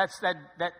[0.00, 0.72] That's that, that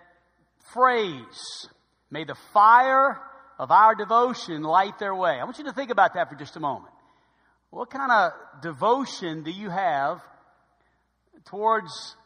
[0.72, 1.69] phrase,
[2.11, 3.21] may the fire
[3.58, 5.32] of our devotion light their way.
[5.38, 6.95] I want you to think about that for just a moment.
[7.69, 10.22] What kind of devotion do you have
[11.51, 12.17] towards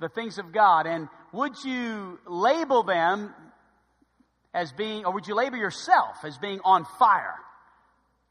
[0.00, 0.86] the things of God?
[0.86, 3.34] And would you label them
[4.54, 7.36] as being, or would you label yourself as being on fire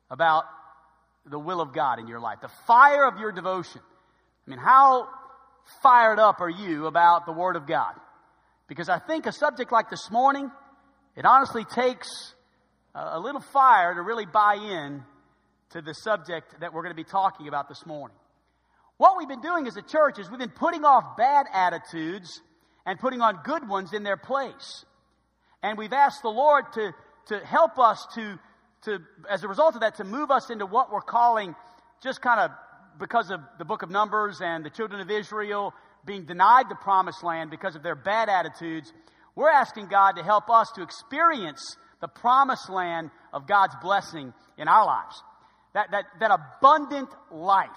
[0.09, 0.45] about
[1.29, 2.39] the will of God in your life?
[2.41, 3.81] The fire of your devotion.
[4.47, 5.07] I mean, how
[5.83, 7.93] fired up are you about the Word of God?
[8.67, 10.51] Because I think a subject like this morning,
[11.15, 12.33] it honestly takes
[12.93, 15.03] a little fire to really buy in
[15.71, 18.17] to the subject that we're going to be talking about this morning.
[18.97, 22.41] What we've been doing as a church is we've been putting off bad attitudes
[22.85, 24.85] and putting on good ones in their place.
[25.61, 26.93] And we've asked the Lord to,
[27.27, 28.39] to help us to,
[28.83, 28.99] to,
[29.29, 31.55] as a result of that, to move us into what we're calling
[32.01, 32.51] just kind of
[32.99, 35.73] because of the book of Numbers and the children of Israel
[36.07, 38.91] being denied the promised land because of their bad attitudes.
[39.35, 44.67] We're asking God to help us to experience the promised land of God's blessing in
[44.67, 45.21] our lives.
[45.73, 47.67] That, that, that abundant life.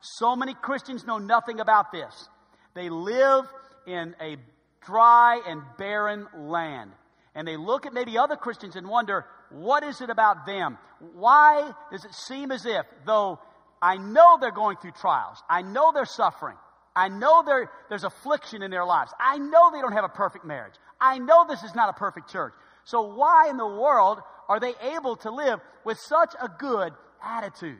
[0.00, 2.28] So many Christians know nothing about this.
[2.74, 3.46] They live
[3.86, 4.36] in a
[4.84, 6.90] dry and barren land.
[7.34, 10.78] And they look at maybe other Christians and wonder, what is it about them?
[11.14, 13.38] Why does it seem as if, though
[13.80, 16.56] I know they're going through trials, I know they're suffering,
[16.96, 20.44] I know there, there's affliction in their lives, I know they don't have a perfect
[20.44, 22.54] marriage, I know this is not a perfect church.
[22.84, 27.78] So, why in the world are they able to live with such a good attitude.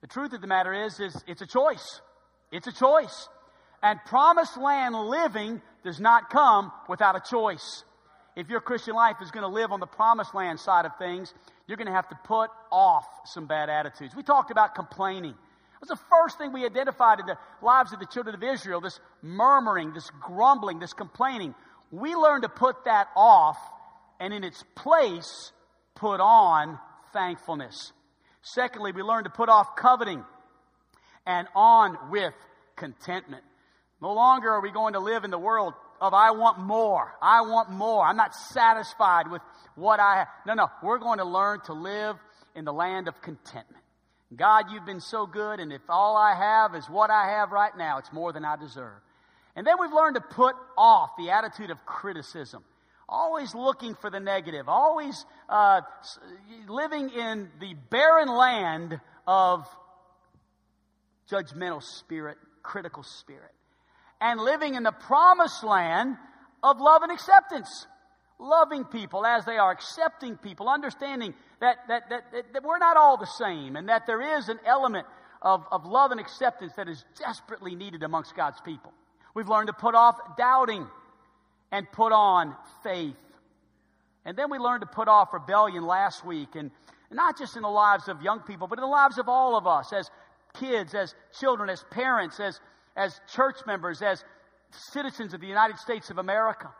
[0.00, 2.00] The truth of the matter is, is it's a choice.
[2.52, 3.28] It's a choice.
[3.82, 7.84] And promised land living does not come without a choice.
[8.36, 11.32] If your Christian life is going to live on the promised land side of things,
[11.66, 14.14] you're going to have to put off some bad attitudes.
[14.14, 15.34] We talked about complaining.
[15.84, 18.80] It was the first thing we identified in the lives of the children of Israel
[18.80, 21.54] this murmuring, this grumbling, this complaining.
[21.90, 23.58] We learned to put that off
[24.18, 25.52] and in its place
[25.94, 26.78] put on
[27.12, 27.92] thankfulness.
[28.40, 30.24] Secondly, we learn to put off coveting
[31.26, 32.32] and on with
[32.76, 33.44] contentment.
[34.00, 37.12] No longer are we going to live in the world of I want more.
[37.20, 38.06] I want more.
[38.06, 39.42] I'm not satisfied with
[39.74, 40.28] what I have.
[40.46, 40.68] No, no.
[40.82, 42.16] We're going to learn to live
[42.54, 43.83] in the land of contentment.
[44.36, 47.76] God, you've been so good, and if all I have is what I have right
[47.76, 49.00] now, it's more than I deserve.
[49.56, 52.64] And then we've learned to put off the attitude of criticism
[53.08, 55.80] always looking for the negative, always uh,
[56.68, 59.66] living in the barren land of
[61.30, 63.52] judgmental spirit, critical spirit,
[64.20, 66.16] and living in the promised land
[66.62, 67.86] of love and acceptance.
[68.38, 73.16] Loving people as they are, accepting people, understanding that, that, that, that, we're not all
[73.16, 75.06] the same, and that there is an element
[75.40, 78.92] of, of love and acceptance that is desperately needed amongst God's people.
[79.34, 80.86] We've learned to put off doubting
[81.70, 83.16] and put on faith.
[84.24, 86.70] And then we learned to put off rebellion last week, and
[87.10, 89.66] not just in the lives of young people, but in the lives of all of
[89.66, 90.10] us as
[90.54, 92.60] kids, as children, as parents, as,
[92.96, 94.24] as church members, as
[94.70, 96.70] citizens of the United States of America.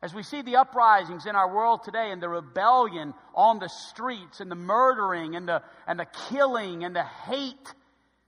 [0.00, 4.40] As we see the uprisings in our world today and the rebellion on the streets
[4.40, 7.74] and the murdering and the, and the killing and the hate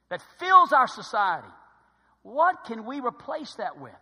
[0.09, 1.47] that fills our society,
[2.23, 3.93] what can we replace that with?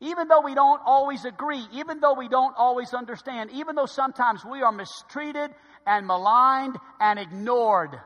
[0.00, 4.44] Even though we don't always agree, even though we don't always understand, even though sometimes
[4.44, 5.50] we are mistreated
[5.86, 7.98] and maligned and ignored,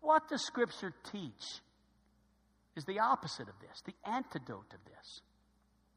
[0.00, 1.60] what does Scripture teach
[2.76, 5.20] is the opposite of this, the antidote of this.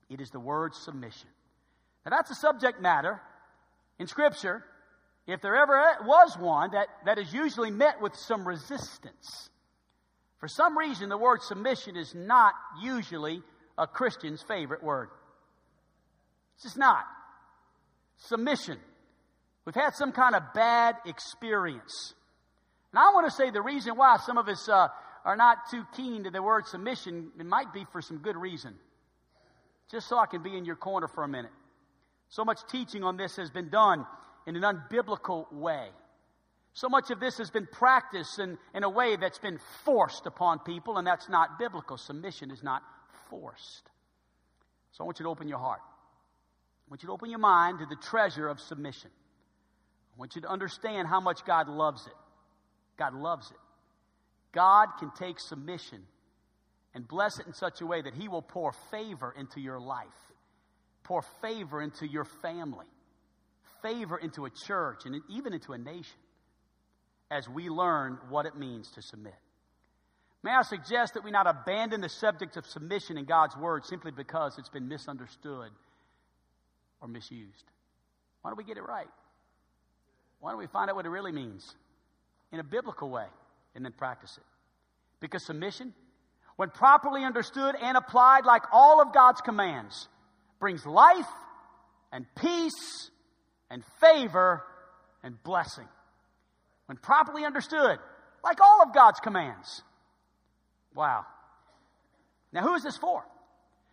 [0.10, 1.30] It is the word submission.
[2.06, 3.22] Now, that's a subject matter
[4.00, 4.64] in Scripture,
[5.28, 9.50] if there ever was one, that, that is usually met with some resistance.
[10.40, 13.42] For some reason, the word submission is not usually
[13.78, 15.10] a Christian's favorite word.
[16.56, 17.04] It's just not.
[18.18, 18.80] Submission.
[19.66, 22.14] We've had some kind of bad experience.
[22.92, 24.88] And I want to say the reason why some of us uh,
[25.26, 28.74] are not too keen to the word submission, it might be for some good reason.
[29.92, 31.52] Just so I can be in your corner for a minute.
[32.30, 34.06] So much teaching on this has been done
[34.48, 35.90] in an unbiblical way.
[36.74, 40.60] So much of this has been practiced in, in a way that's been forced upon
[40.60, 41.98] people, and that's not biblical.
[41.98, 42.84] Submission is not
[43.30, 43.90] forced.
[44.92, 45.82] So I want you to open your heart.
[45.82, 49.12] I want you to open your mind to the treasure of submission.
[50.16, 52.14] I want you to understand how much God loves it.
[52.98, 53.58] God loves it.
[54.52, 56.02] God can take submission
[56.94, 60.08] and bless it in such a way that He will pour favor into your life,
[61.10, 62.86] pour favor into your family,
[63.82, 66.20] favor into a church, and even into a nation
[67.32, 69.34] as we learn what it means to submit.
[70.44, 74.12] May I suggest that we not abandon the subject of submission in God's Word simply
[74.12, 75.72] because it's been misunderstood
[77.02, 77.66] or misused?
[78.44, 79.10] Why don't we get it right?
[80.40, 81.76] Why don't we find out what it really means
[82.52, 83.26] in a biblical way
[83.74, 84.44] and then practice it?
[85.20, 85.92] Because submission,
[86.56, 90.08] when properly understood and applied like all of God's commands,
[90.60, 91.28] brings life
[92.12, 93.10] and peace
[93.70, 94.64] and favor
[95.24, 95.88] and blessing.
[96.88, 98.00] When properly understood,
[98.44, 99.82] like all of God's commands.
[100.96, 101.26] Wow.
[102.52, 103.24] Now, who is this for?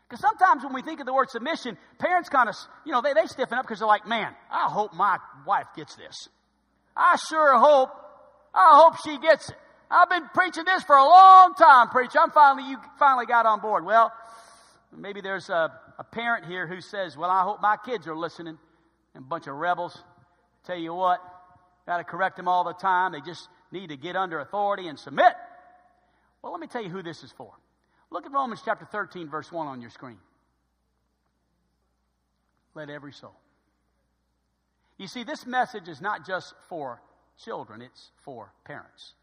[0.08, 2.54] Because sometimes when we think of the word submission, parents kind of,
[2.84, 5.96] you know, they, they stiffen up because they're like, man, I hope my wife gets
[5.96, 6.28] this.
[6.96, 7.90] I sure hope,
[8.54, 9.56] I hope she gets it.
[9.90, 12.18] I've been preaching this for a long time, preacher.
[12.20, 13.84] I'm finally, you finally got on board.
[13.84, 14.12] Well,
[14.96, 18.58] maybe there's a, a parent here who says, well, I hope my kids are listening.
[19.14, 19.96] And a bunch of rebels.
[20.64, 21.20] Tell you what,
[21.86, 23.12] got to correct them all the time.
[23.12, 25.32] They just need to get under authority and submit.
[26.42, 27.52] Well, let me tell you who this is for.
[28.10, 30.18] Look at Romans chapter 13, verse 1 on your screen.
[32.74, 33.34] Let every soul.
[34.98, 37.00] You see, this message is not just for
[37.44, 39.14] children, it's for parents.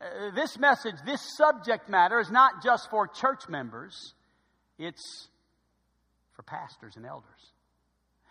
[0.00, 4.14] Uh, this message, this subject matter is not just for church members,
[4.78, 5.28] it's
[6.40, 7.52] for pastors and elders.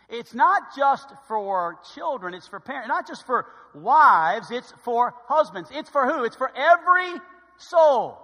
[0.10, 3.46] It's not just for children, it's for parents, not just for
[3.76, 5.70] wives, it's for husbands.
[5.72, 6.24] It's for who?
[6.24, 7.22] It's for every
[7.58, 8.18] soul,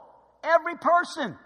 [0.43, 1.37] every person.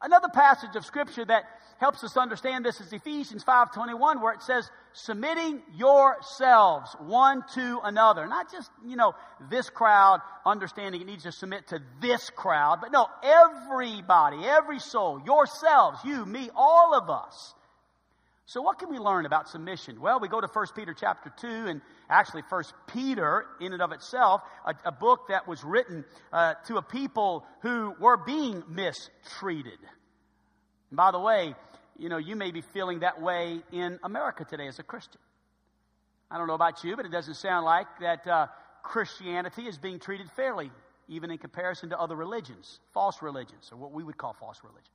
[0.00, 1.44] Another passage of scripture that
[1.78, 4.70] helps us understand this is Ephesians 5:21 where it says
[5.04, 8.26] submitting yourselves one to another.
[8.26, 9.14] Not just, you know,
[9.50, 15.20] this crowd understanding it needs to submit to this crowd, but no, everybody, every soul,
[15.24, 17.54] yourselves, you, me, all of us.
[18.46, 20.00] So what can we learn about submission?
[20.00, 23.92] Well, we go to 1 Peter chapter 2 and actually 1 Peter in and of
[23.92, 29.78] itself, a, a book that was written uh, to a people who were being mistreated.
[30.90, 31.54] And by the way,
[31.98, 35.20] you know, you may be feeling that way in America today as a Christian.
[36.30, 38.46] I don't know about you, but it doesn't sound like that uh,
[38.82, 40.70] Christianity is being treated fairly,
[41.08, 44.88] even in comparison to other religions, false religions, or what we would call false religions.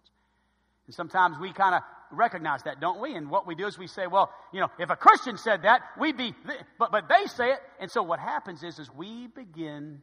[0.86, 3.16] And sometimes we kind of recognize that, don't we?
[3.16, 5.82] And what we do is we say, well, you know, if a Christian said that,
[5.98, 6.36] we'd be,
[6.78, 7.60] but, but they say it.
[7.80, 10.02] And so what happens is, is we begin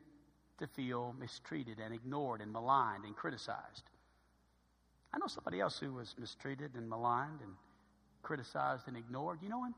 [0.58, 3.84] to feel mistreated and ignored and maligned and criticized.
[5.12, 7.52] I know somebody else who was mistreated and maligned and
[8.22, 9.38] criticized and ignored.
[9.42, 9.74] You know him?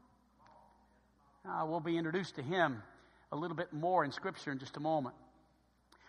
[1.49, 2.83] Uh, we'll be introduced to him
[3.33, 5.15] a little bit more in Scripture in just a moment.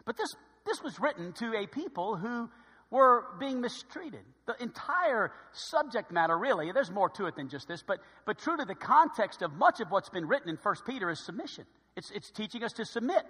[0.06, 0.36] But this,
[0.66, 2.50] this was written to a people who
[2.92, 4.20] were being mistreated.
[4.46, 8.58] The entire subject matter, really, there's more to it than just this, but, but true
[8.58, 11.66] to the context of much of what's been written in 1 Peter is submission.
[11.96, 13.24] It's, it's teaching us to submit.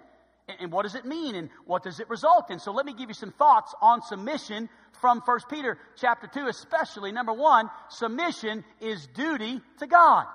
[0.46, 1.34] And, what does it mean?
[1.34, 2.58] And what does it result in?
[2.58, 4.68] So let me give you some thoughts on submission
[5.00, 7.12] from 1 Peter chapter 2, especially.
[7.12, 10.26] Number one, submission is duty to God.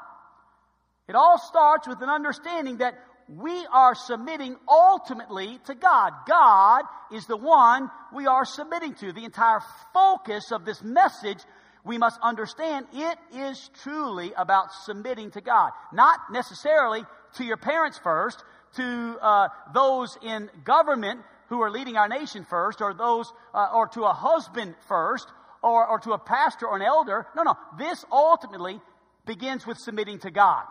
[1.07, 2.95] It all starts with an understanding that
[3.27, 6.13] we are submitting ultimately to God.
[6.27, 9.13] God is the one we are submitting to.
[9.13, 9.59] The entire
[9.93, 11.37] focus of this message,
[11.83, 15.71] we must understand it is truly about submitting to God.
[15.93, 17.03] Not necessarily
[17.35, 18.43] to your parents first,
[18.75, 23.87] to uh, those in government who are leading our nation first, or those, uh, or
[23.87, 25.27] to a husband first,
[25.63, 27.25] or, or to a pastor or an elder.
[27.35, 27.55] No, no.
[27.77, 28.79] This ultimately
[29.25, 30.63] begins with submitting to God.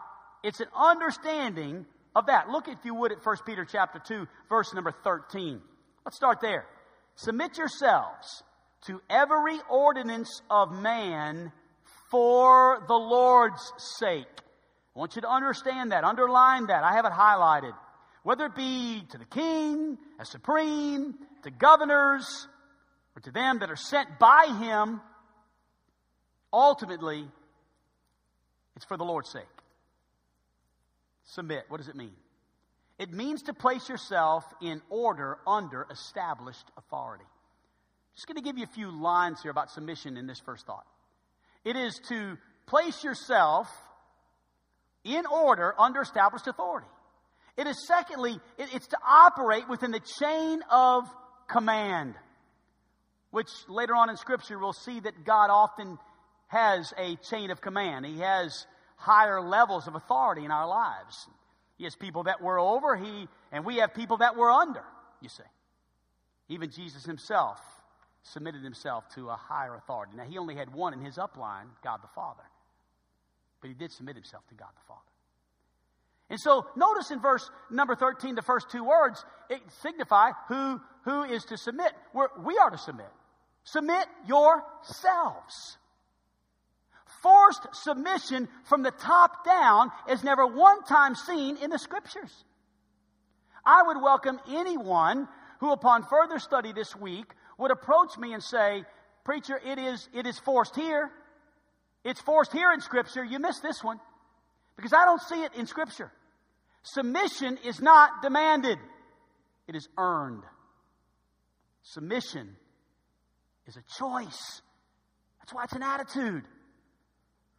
[0.42, 2.48] It's an understanding of that.
[2.48, 5.60] Look, if you would, at 1 Peter chapter 2, verse number 13.
[6.04, 6.64] Let's start there.
[7.16, 8.42] Submit yourselves
[8.86, 11.52] to every ordinance of man
[12.10, 14.26] for the Lord's sake.
[14.94, 16.84] I want you to understand that, underline that.
[16.84, 17.72] I have it highlighted.
[18.28, 22.46] Whether it be to the king, as supreme, to governors,
[23.16, 25.00] or to them that are sent by him,
[26.52, 27.26] ultimately,
[28.76, 29.44] it's for the Lord's sake.
[31.24, 31.64] Submit.
[31.68, 32.12] What does it mean?
[32.98, 37.24] It means to place yourself in order under established authority.
[38.14, 40.84] Just going to give you a few lines here about submission in this first thought.
[41.64, 43.70] It is to place yourself
[45.02, 46.88] in order under established authority.
[47.58, 51.04] It is secondly, it's to operate within the chain of
[51.48, 52.14] command,
[53.32, 55.98] which later on in Scripture we'll see that God often
[56.46, 58.06] has a chain of command.
[58.06, 58.64] He has
[58.96, 61.28] higher levels of authority in our lives.
[61.78, 64.84] He has people that we're over, he, and we have people that we're under,
[65.20, 65.42] you see.
[66.48, 67.58] Even Jesus himself
[68.22, 70.12] submitted himself to a higher authority.
[70.16, 72.42] Now, he only had one in his upline, God the Father.
[73.60, 75.07] But he did submit himself to God the Father.
[76.30, 81.22] And so notice in verse number 13, the first two words, it signify who, who
[81.24, 81.92] is to submit.
[82.12, 83.08] We're, we are to submit.
[83.64, 85.78] Submit yourselves
[87.22, 92.32] Forced submission from the top down is never one time seen in the scriptures.
[93.64, 95.26] I would welcome anyone
[95.60, 97.26] who, upon further study this week,
[97.58, 98.84] would approach me and say,
[99.24, 101.10] Preacher, it is, it is forced here.
[102.04, 103.24] It's forced here in Scripture.
[103.24, 103.98] You missed this one.
[104.76, 106.12] Because I don't see it in Scripture.
[106.92, 108.78] Submission is not demanded,
[109.66, 110.42] it is earned.
[111.82, 112.56] Submission
[113.66, 114.62] is a choice.
[115.38, 116.44] That's why it's an attitude.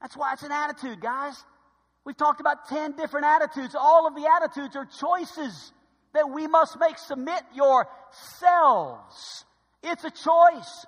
[0.01, 1.36] That's why it's an attitude, guys.
[2.05, 3.75] We've talked about 10 different attitudes.
[3.79, 5.74] All of the attitudes are choices
[6.13, 6.98] that we must make.
[6.98, 9.45] Submit yourselves.
[9.83, 10.86] It's a choice.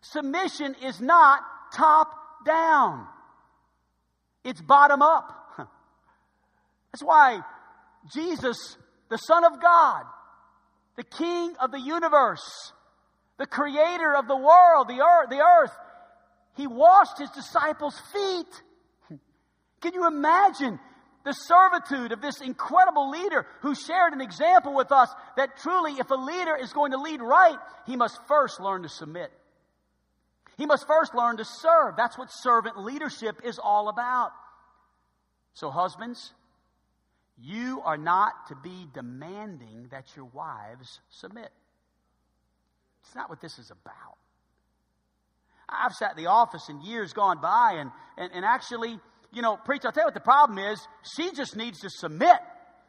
[0.00, 1.40] Submission is not
[1.72, 2.12] top
[2.44, 3.06] down.
[4.42, 5.45] It's bottom up.
[6.96, 7.40] That's why
[8.14, 8.78] Jesus,
[9.10, 10.04] the Son of God,
[10.96, 12.72] the King of the universe,
[13.36, 15.72] the creator of the world, the earth, the earth,
[16.56, 18.62] he washed his disciples' feet.
[19.82, 20.80] Can you imagine
[21.26, 26.08] the servitude of this incredible leader who shared an example with us that truly, if
[26.08, 29.30] a leader is going to lead right, he must first learn to submit.
[30.56, 31.94] He must first learn to serve.
[31.98, 34.30] That's what servant leadership is all about.
[35.52, 36.32] So, husbands,
[37.38, 41.50] you are not to be demanding that your wives submit.
[43.04, 44.16] It's not what this is about.
[45.68, 48.98] I've sat in the office in years gone by and, and, and actually,
[49.32, 50.80] you know, preach, I'll tell you what the problem is.
[51.16, 52.38] She just needs to submit.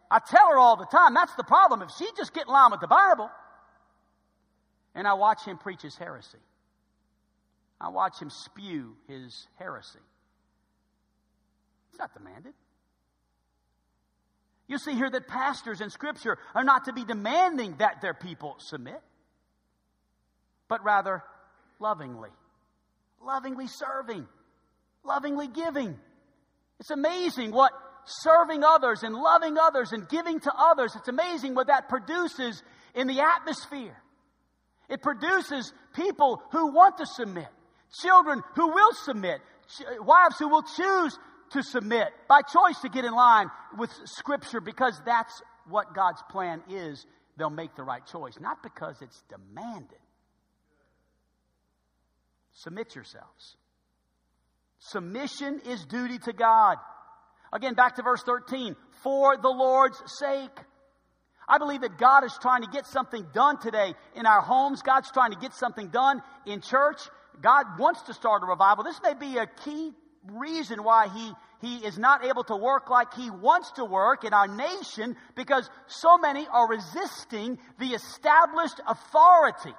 [0.10, 1.82] I tell her all the time, that's the problem.
[1.82, 3.30] If she just get in line with the Bible,
[4.96, 6.40] and I watch him preach his heresy.
[7.80, 10.00] I watch him spew his heresy.
[11.90, 12.54] It's not demanded.
[14.68, 18.56] You see here that pastors in Scripture are not to be demanding that their people
[18.60, 19.02] submit,
[20.68, 21.24] but rather
[21.80, 22.30] lovingly,
[23.24, 24.28] lovingly serving,
[25.06, 25.98] lovingly giving.
[26.80, 27.72] It's amazing what
[28.06, 32.62] serving others and loving others and giving to others, it's amazing what that produces
[32.94, 33.96] in the atmosphere.
[34.90, 37.48] It produces people who want to submit,
[38.02, 39.42] children who will submit,
[40.00, 41.18] wives who will choose
[41.52, 46.62] to submit by choice to get in line with Scripture because that's what God's plan
[46.70, 47.06] is.
[47.38, 50.00] They'll make the right choice, not because it's demanded.
[52.54, 53.56] Submit yourselves.
[54.80, 56.78] Submission is duty to God.
[57.54, 58.76] Again, back to verse 13.
[59.04, 60.58] For the Lord's sake.
[61.48, 64.82] I believe that God is trying to get something done today in our homes.
[64.82, 67.00] God's trying to get something done in church.
[67.42, 68.84] God wants to start a revival.
[68.84, 69.94] This may be a key
[70.32, 71.32] reason why he,
[71.68, 75.70] he is not able to work like he wants to work in our nation because
[75.88, 79.74] so many are resisting the established authority.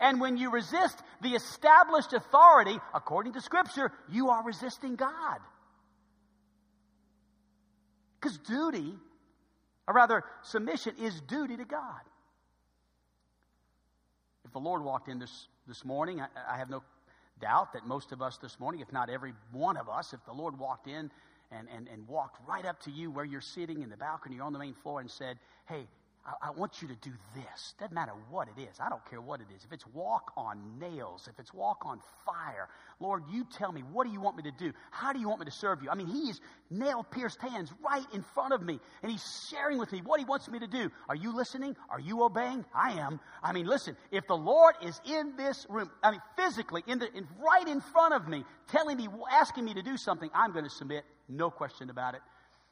[0.00, 5.38] And when you resist the established authority, according to Scripture, you are resisting God.
[8.20, 8.94] Because duty,
[9.86, 12.00] or rather, submission is duty to God.
[14.44, 16.82] If the Lord walked in this, this morning, I, I have no
[17.40, 20.32] doubt that most of us this morning, if not every one of us, if the
[20.32, 21.10] Lord walked in
[21.50, 24.42] and, and, and walked right up to you where you're sitting in the balcony or
[24.44, 25.86] on the main floor and said, Hey,
[26.26, 27.74] I, I want you to do this.
[27.78, 28.78] Doesn't matter what it is.
[28.78, 29.64] I don't care what it is.
[29.64, 32.68] If it's walk on nails, if it's walk on fire,
[33.00, 34.72] Lord, you tell me, what do you want me to do?
[34.90, 35.90] How do you want me to serve you?
[35.90, 39.92] I mean, He's nail pierced hands right in front of me, and He's sharing with
[39.92, 40.90] me what He wants me to do.
[41.08, 41.74] Are you listening?
[41.88, 42.64] Are you obeying?
[42.74, 43.20] I am.
[43.42, 47.12] I mean, listen, if the Lord is in this room, I mean, physically, in the,
[47.16, 50.64] in, right in front of me, telling me, asking me to do something, I'm going
[50.64, 51.04] to submit.
[51.28, 52.20] No question about it.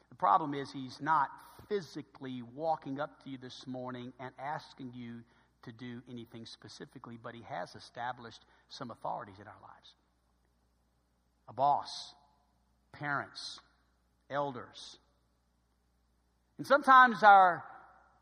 [0.09, 1.29] The problem is, He's not
[1.69, 5.21] physically walking up to you this morning and asking you
[5.63, 9.93] to do anything specifically, but He has established some authorities in our lives
[11.47, 12.13] a boss,
[12.91, 13.59] parents,
[14.29, 14.97] elders.
[16.59, 17.63] And sometimes our,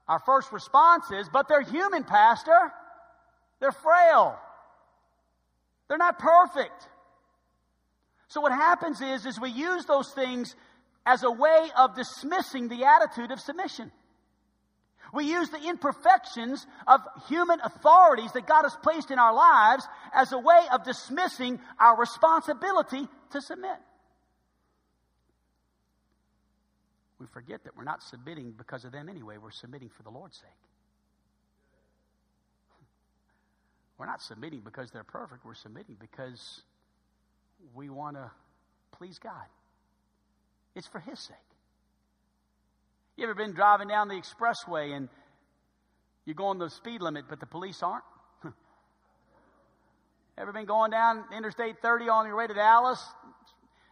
[0.07, 2.71] our first response is, but they're human, Pastor.
[3.59, 4.39] They're frail.
[5.87, 6.87] They're not perfect.
[8.29, 10.55] So what happens is, is we use those things
[11.07, 13.91] as a way of dismissing the attitude of submission.
[15.13, 16.99] We use the imperfections of
[17.29, 21.97] human authorities that God has placed in our lives as a way of dismissing our
[21.97, 23.77] responsibility to submit.
[27.19, 30.37] We forget that we're not submitting because of them anyway, we're submitting for the Lord's
[30.37, 30.49] sake.
[33.97, 36.61] We're not submitting because they're perfect, we're submitting because
[37.73, 38.29] we want to
[38.91, 39.45] please God.
[40.77, 41.35] It's for His sake.
[43.17, 45.09] You ever been driving down the expressway and
[46.25, 48.03] you're going the speed limit, but the police aren't?
[50.37, 53.03] ever been going down Interstate 30 on your way to Dallas?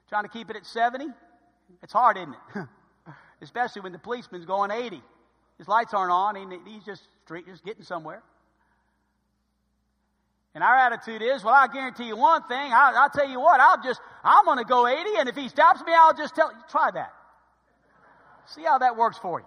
[0.09, 1.07] Trying to keep it at 70?
[1.81, 2.67] It's hard, isn't it?
[3.41, 5.01] Especially when the policeman's going 80.
[5.57, 6.35] His lights aren't on,
[6.67, 7.01] he's just,
[7.47, 8.21] just getting somewhere.
[10.55, 12.71] And our attitude is, well, I guarantee you one thing.
[12.71, 15.49] I, will tell you what, I'll just, I'm going to go 80, and if he
[15.49, 16.57] stops me, I'll just tell, you.
[16.69, 17.13] try that.
[18.47, 19.45] See how that works for you.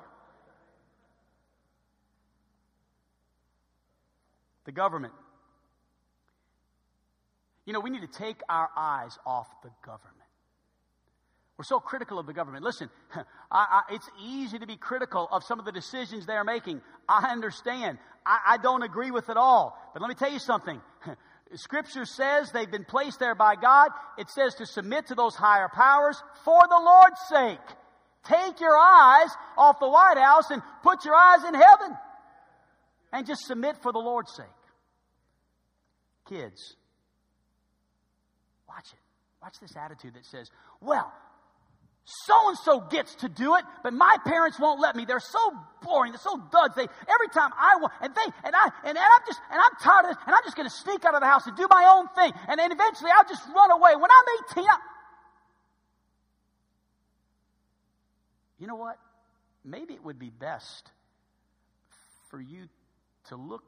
[4.67, 5.15] The government.
[7.65, 10.15] You know, we need to take our eyes off the government.
[11.57, 12.65] We're so critical of the government.
[12.65, 16.83] Listen, I, I, it's easy to be critical of some of the decisions they're making.
[17.09, 17.99] I understand.
[18.27, 19.77] I, I don't agree with it all.
[19.95, 20.81] But let me tell you something.
[21.55, 23.90] Scripture says they've been placed there by God.
[24.19, 27.76] It says to submit to those higher powers for the Lord's sake.
[28.25, 31.97] Take your eyes off the White House and put your eyes in heaven.
[33.12, 34.47] And just submit for the Lord's sake.
[36.28, 36.76] Kids,
[38.69, 38.99] watch it.
[39.40, 40.50] Watch this attitude that says,
[40.81, 41.11] well,
[42.09, 45.05] so and so gets to do it, but my parents won't let me.
[45.05, 46.12] They're so boring.
[46.12, 46.75] They're so duds.
[46.75, 49.77] They every time I want, and they and I and, and I'm just and I'm
[49.79, 51.67] tired of this, and I'm just going to sneak out of the house and do
[51.69, 53.95] my own thing, and then eventually I'll just run away.
[53.95, 54.77] When I'm 18, I,
[58.59, 58.97] you know what?
[59.62, 60.91] Maybe it would be best
[62.31, 62.69] for you
[63.29, 63.65] to look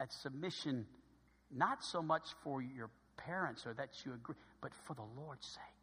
[0.00, 0.86] at submission
[1.54, 5.79] not so much for your parents or that you agree, but for the Lord's sake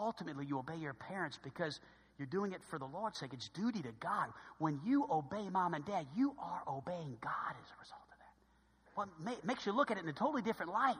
[0.00, 1.80] ultimately you obey your parents because
[2.18, 3.32] you're doing it for the Lord's sake.
[3.32, 4.28] It's duty to God.
[4.58, 8.34] When you obey mom and dad, you are obeying God as a result of that.
[8.96, 10.96] Well, it makes you look at it in a totally different light.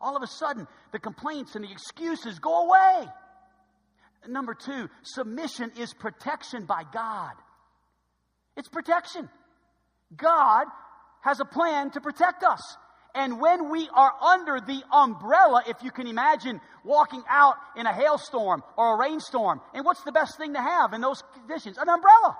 [0.00, 3.06] All of a sudden, the complaints and the excuses go away.
[4.26, 7.32] Number two, submission is protection by God.
[8.56, 9.28] It's protection.
[10.16, 10.66] God
[11.22, 12.60] has a plan to protect us.
[13.14, 17.92] And when we are under the umbrella, if you can imagine walking out in a
[17.92, 21.76] hailstorm or a rainstorm, and what's the best thing to have in those conditions?
[21.76, 22.38] An umbrella.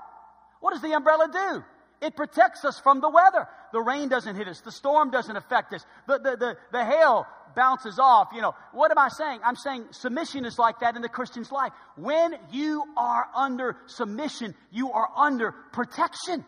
[0.60, 1.64] What does the umbrella do?
[2.06, 3.46] It protects us from the weather.
[3.72, 4.60] The rain doesn't hit us.
[4.60, 5.84] The storm doesn't affect us.
[6.08, 8.28] The, the, the, the hail bounces off.
[8.34, 9.40] You know, what am I saying?
[9.44, 11.72] I'm saying submission is like that in the Christian's life.
[11.96, 16.44] When you are under submission, you are under protection.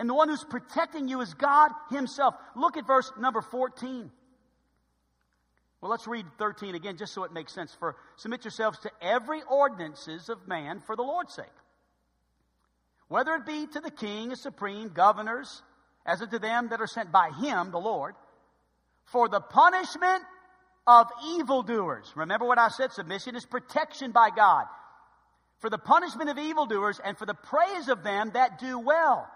[0.00, 2.34] And the one who's protecting you is God Himself.
[2.56, 4.10] Look at verse number 14.
[5.82, 7.76] Well, let's read 13 again just so it makes sense.
[7.78, 11.44] For submit yourselves to every ordinances of man for the Lord's sake.
[13.08, 15.60] Whether it be to the king as supreme, governors,
[16.06, 18.14] as unto them that are sent by him, the Lord,
[19.04, 20.22] for the punishment
[20.86, 22.10] of evildoers.
[22.16, 22.92] Remember what I said?
[22.92, 24.64] Submission is protection by God.
[25.58, 29.28] For the punishment of evildoers and for the praise of them that do well.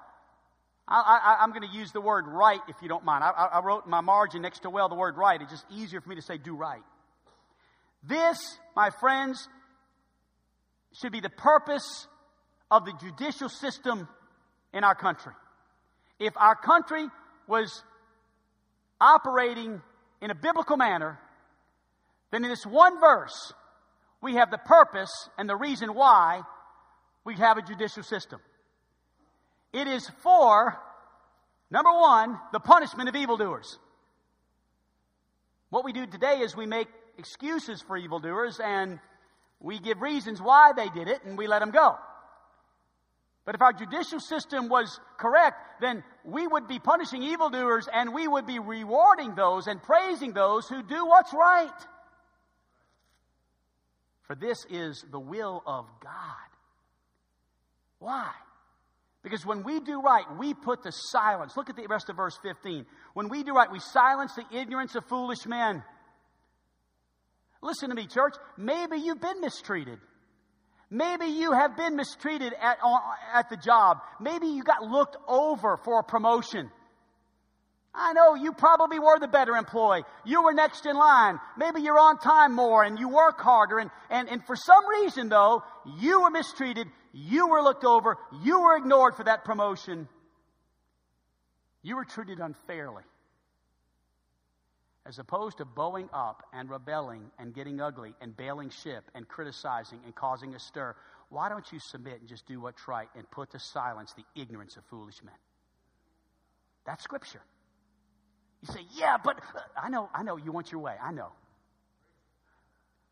[0.87, 3.25] I, am going to use the word right if you don't mind.
[3.25, 5.41] I, I, wrote in my margin next to well the word right.
[5.41, 6.83] It's just easier for me to say do right.
[8.03, 8.39] This,
[8.77, 9.49] my friends,
[10.93, 12.07] should be the purpose
[12.71, 14.09] of the judicial system
[14.75, 15.33] in our country.
[16.19, 17.07] If our country
[17.47, 17.83] was
[19.01, 19.81] operating
[20.21, 21.19] in a biblical manner,
[22.31, 23.53] then in this one verse,
[24.21, 26.43] we have the purpose and the reason why
[27.25, 28.41] we have a judicial system.
[29.75, 30.79] It is for,
[31.69, 33.77] number one, the punishment of evildoers.
[35.71, 36.87] What we do today is we make
[37.19, 39.01] excuses for evildoers and
[39.59, 41.97] we give reasons why they did it and we let them go.
[43.45, 48.29] But if our judicial system was correct, then we would be punishing evildoers and we
[48.29, 51.87] would be rewarding those and praising those who do what's right.
[54.29, 56.13] For this is the will of God.
[57.99, 58.31] Why?
[59.25, 61.57] Because when we do right, we put to silence.
[61.57, 62.85] Look at the rest of verse 15.
[63.15, 65.83] When we do right, we silence the ignorance of foolish men.
[67.63, 68.35] Listen to me, church.
[68.59, 69.99] Maybe you've been mistreated.
[70.91, 72.77] Maybe you have been mistreated at,
[73.33, 73.99] at the job.
[74.21, 76.71] Maybe you got looked over for a promotion.
[77.95, 80.03] I know you probably were the better employee.
[80.27, 81.39] You were next in line.
[81.57, 83.79] Maybe you're on time more and you work harder.
[83.79, 85.63] And, and, and for some reason, though,
[85.99, 86.89] you were mistreated.
[87.17, 88.19] You were looked over.
[88.43, 90.09] You were ignored for that promotion.
[91.83, 93.05] You were treated unfairly.
[95.07, 100.01] As opposed to bowing up and rebelling and getting ugly and bailing ship and criticizing
[100.05, 100.97] and causing a stir,
[101.29, 104.77] why don't you submit and just do what's right and put to silence the ignorance
[104.77, 105.35] of foolish men?
[106.85, 107.43] That's Scripture.
[108.63, 110.97] You say, yeah, but uh, I know, I know you want your way.
[111.01, 111.31] I know.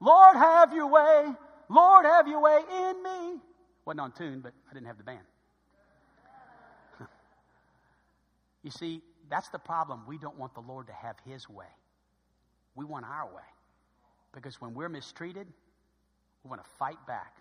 [0.01, 1.27] Lord, have your way.
[1.69, 3.41] Lord, have your way in me.
[3.85, 5.25] Wasn't on tune, but I didn't have the band.
[8.63, 10.03] you see, that's the problem.
[10.07, 11.67] We don't want the Lord to have his way.
[12.75, 13.43] We want our way.
[14.33, 15.47] Because when we're mistreated,
[16.45, 17.37] we want to fight back.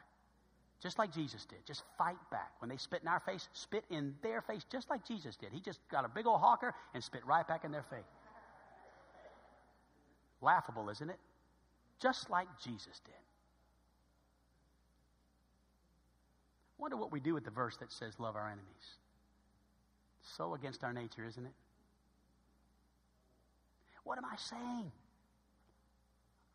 [0.82, 1.60] Just like Jesus did.
[1.66, 2.54] Just fight back.
[2.60, 5.50] When they spit in our face, spit in their face just like Jesus did.
[5.54, 8.00] He just got a big old hawker and spit right back in their face.
[10.42, 11.20] Laughable, isn't it?
[12.00, 13.14] Just like Jesus did.
[16.82, 18.66] Wonder what we do with the verse that says, Love our enemies.
[20.36, 21.52] So against our nature, isn't it?
[24.04, 24.92] What am I saying?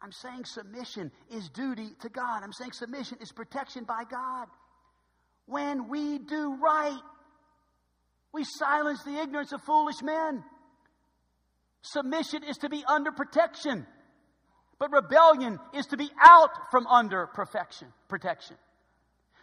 [0.02, 2.42] I'm saying submission is duty to God.
[2.42, 4.48] I'm saying submission is protection by God.
[5.46, 7.00] When we do right,
[8.34, 10.42] we silence the ignorance of foolish men.
[11.82, 13.86] Submission is to be under protection,
[14.80, 18.56] but rebellion is to be out from under perfection, protection.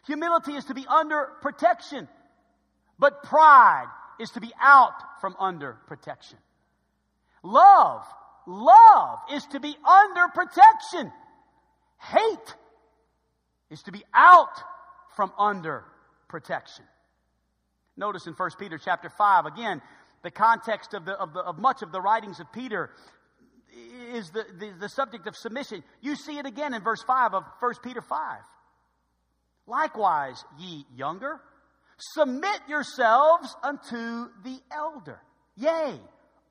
[0.05, 2.07] Humility is to be under protection,
[2.99, 3.87] but pride
[4.19, 6.37] is to be out from under protection.
[7.41, 8.05] Love,
[8.45, 11.11] love is to be under protection.
[11.99, 12.55] Hate
[13.69, 14.61] is to be out
[15.15, 15.85] from under
[16.27, 16.85] protection.
[17.95, 19.81] Notice in 1 Peter chapter 5, again,
[20.23, 22.89] the context of, the, of, the, of much of the writings of Peter
[24.13, 25.83] is the, the, the subject of submission.
[26.01, 28.39] You see it again in verse 5 of 1 Peter 5.
[29.67, 31.39] Likewise, ye younger,
[31.97, 35.19] submit yourselves unto the elder.
[35.55, 35.99] Yea,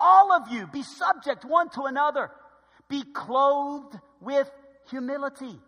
[0.01, 2.31] all of you be subject one to another.
[2.89, 4.51] Be clothed with
[4.91, 5.59] humility.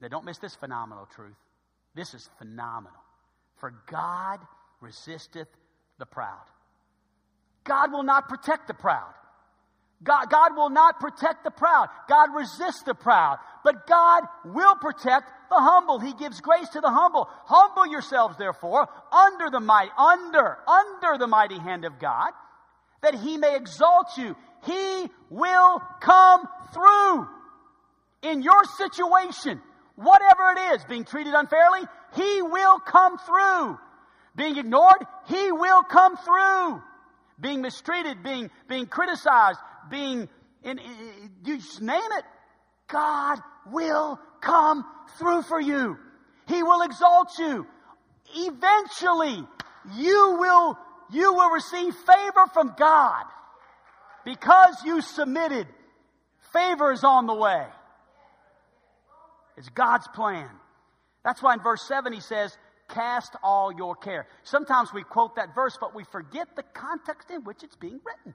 [0.00, 1.36] Now, don't miss this phenomenal truth.
[1.94, 2.98] This is phenomenal.
[3.58, 4.40] For God
[4.80, 5.48] resisteth
[5.98, 6.44] the proud.
[7.64, 9.14] God will not protect the proud.
[10.02, 11.88] God, God will not protect the proud.
[12.08, 13.38] God resists the proud.
[13.62, 16.00] But God will protect the humble.
[16.00, 17.28] He gives grace to the humble.
[17.44, 22.32] Humble yourselves, therefore, under the mighty, under, under the mighty hand of God,
[23.02, 24.34] that he may exalt you.
[24.64, 27.28] He will come through
[28.22, 29.60] in your situation.
[29.96, 31.82] Whatever it is, being treated unfairly,
[32.16, 33.78] he will come through.
[34.34, 36.82] Being ignored, he will come through.
[37.40, 39.58] Being mistreated, being, being criticized,
[39.90, 40.28] being,
[40.62, 42.24] in, in, you just name it.
[42.88, 43.38] God
[43.70, 44.84] will come
[45.18, 45.96] through for you.
[46.48, 47.66] He will exalt you.
[48.34, 49.44] Eventually,
[49.96, 50.78] you will,
[51.10, 53.24] you will receive favor from God
[54.24, 55.66] because you submitted.
[56.52, 57.66] Favor is on the way.
[59.56, 60.48] It's God's plan.
[61.24, 62.56] That's why in verse 7 he says,
[62.88, 64.26] Cast all your care.
[64.42, 68.34] Sometimes we quote that verse, but we forget the context in which it's being written.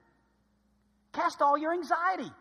[1.18, 2.32] Cast all your anxiety.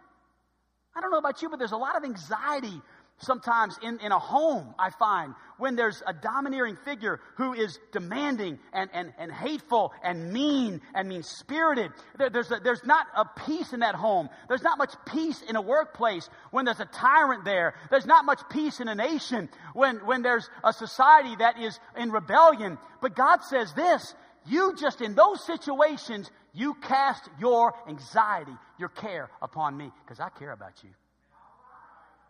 [0.94, 2.82] I don't know about you, but there's a lot of anxiety
[3.18, 8.58] sometimes in, in a home, I find, when there's a domineering figure who is demanding
[8.74, 11.90] and, and, and hateful and mean and mean spirited.
[12.18, 14.28] There, there's, there's not a peace in that home.
[14.48, 17.74] There's not much peace in a workplace when there's a tyrant there.
[17.90, 22.10] There's not much peace in a nation when, when there's a society that is in
[22.10, 22.76] rebellion.
[23.00, 24.14] But God says this
[24.48, 30.30] you just in those situations, you cast your anxiety, your care upon me because I
[30.30, 30.88] care about you.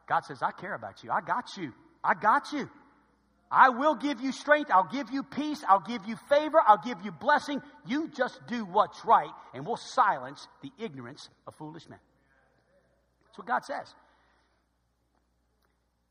[0.08, 1.10] God says, I care about you.
[1.12, 1.72] I got you.
[2.02, 2.68] I got you.
[3.50, 4.70] I will give you strength.
[4.72, 5.62] I'll give you peace.
[5.68, 6.58] I'll give you favor.
[6.66, 7.62] I'll give you blessing.
[7.86, 12.00] You just do what's right, and we'll silence the ignorance of foolish men.
[13.26, 13.94] That's what God says.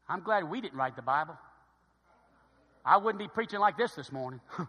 [0.08, 1.36] I'm glad we didn't write the Bible.
[2.86, 4.39] I wouldn't be preaching like this this morning,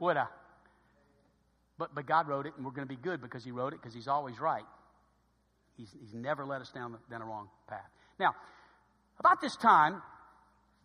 [0.00, 0.26] would I?
[1.80, 3.80] But, but God wrote it, and we're going to be good because He wrote it,
[3.80, 4.66] because He's always right.
[5.78, 7.88] He's, he's never led us down, the, down a wrong path.
[8.18, 8.34] Now,
[9.18, 10.02] about this time,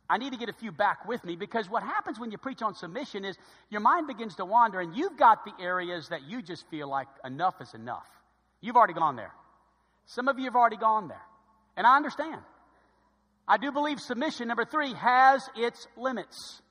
[0.09, 2.61] I need to get a few back with me because what happens when you preach
[2.61, 3.35] on submission is
[3.69, 7.07] your mind begins to wander, and you've got the areas that you just feel like
[7.25, 8.07] enough is enough.
[8.61, 9.33] You've already gone there.
[10.05, 11.21] Some of you have already gone there.
[11.75, 12.39] And I understand.
[13.45, 16.61] I do believe submission, number three, has its limits.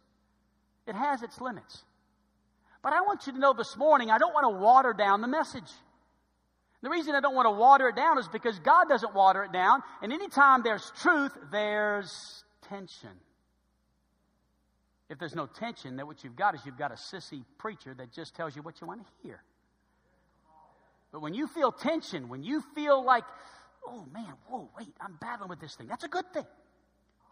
[0.86, 1.84] It has its limits.
[2.84, 5.26] But I want you to know this morning, I don't want to water down the
[5.26, 5.72] message.
[6.82, 9.52] The reason I don't want to water it down is because God doesn't water it
[9.52, 9.80] down.
[10.02, 13.08] And anytime there's truth, there's tension.
[15.08, 18.12] If there's no tension, then what you've got is you've got a sissy preacher that
[18.12, 19.42] just tells you what you want to hear.
[21.10, 23.24] But when you feel tension, when you feel like,
[23.86, 26.46] oh man, whoa, wait, I'm battling with this thing, that's a good thing.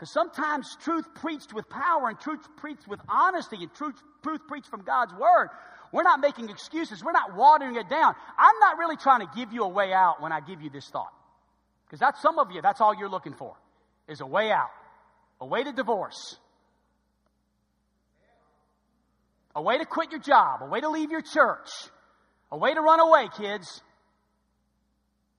[0.02, 4.66] Because sometimes truth preached with power and truth preached with honesty and truth, truth preached
[4.66, 5.50] from God's word,
[5.92, 7.04] we're not making excuses.
[7.04, 8.12] We're not watering it down.
[8.36, 10.88] I'm not really trying to give you a way out when I give you this
[10.88, 11.12] thought.
[11.86, 13.54] Because that's some of you, that's all you're looking for,
[14.08, 14.70] is a way out,
[15.40, 16.36] a way to divorce,
[19.54, 21.68] a way to quit your job, a way to leave your church,
[22.50, 23.80] a way to run away, kids.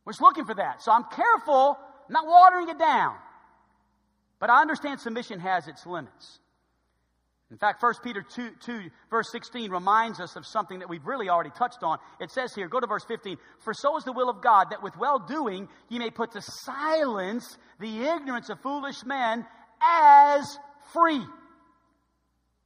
[0.06, 0.82] We're just looking for that.
[0.82, 3.16] So I'm careful, not watering it down.
[4.44, 6.40] But I understand submission has its limits.
[7.50, 11.30] In fact, 1 Peter 2, 2, verse 16 reminds us of something that we've really
[11.30, 11.98] already touched on.
[12.20, 14.84] It says here, go to verse 15, For so is the will of God, that
[14.84, 19.46] with well doing ye may put to silence the ignorance of foolish men
[19.82, 20.58] as
[20.92, 21.24] free.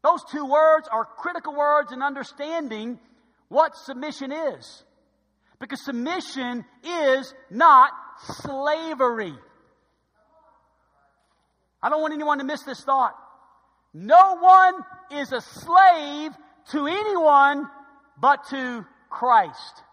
[0.04, 3.00] Those two words are critical words in understanding
[3.50, 4.84] what submission is.
[5.60, 7.92] Because submission is not
[8.24, 9.36] slavery.
[11.82, 13.16] I don't want anyone to miss this thought.
[13.94, 14.74] No one
[15.12, 16.32] is a slave
[16.72, 17.68] to anyone
[18.20, 19.84] but to Christ.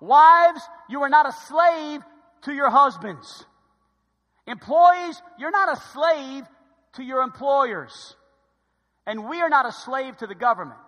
[0.00, 2.00] Wives, you are not a slave
[2.42, 3.44] to your husbands.
[4.46, 6.44] Employees, you're not a slave
[6.94, 8.16] to your employers.
[9.06, 10.80] And we are not a slave to the government.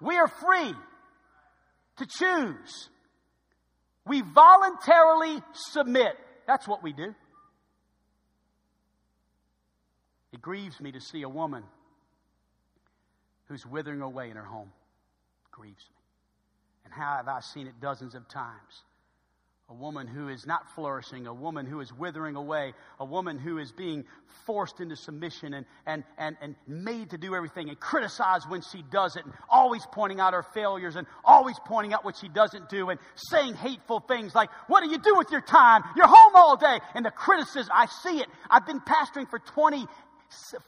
[0.00, 0.74] We are free
[1.98, 2.88] to choose.
[4.06, 6.16] We voluntarily submit.
[6.46, 7.14] That's what we do.
[10.36, 11.62] It grieves me to see a woman
[13.46, 14.70] who's withering away in her home.
[15.46, 15.96] It grieves me.
[16.84, 18.84] And how have I seen it dozens of times?
[19.70, 23.58] A woman who is not flourishing, a woman who is withering away, a woman who
[23.58, 24.04] is being
[24.44, 28.84] forced into submission and, and, and, and made to do everything and criticized when she
[28.92, 32.68] does it, and always pointing out her failures and always pointing out what she doesn't
[32.68, 35.82] do and saying hateful things like, What do you do with your time?
[35.96, 36.78] You're home all day.
[36.94, 38.28] And the criticism, I see it.
[38.48, 39.84] I've been pastoring for 20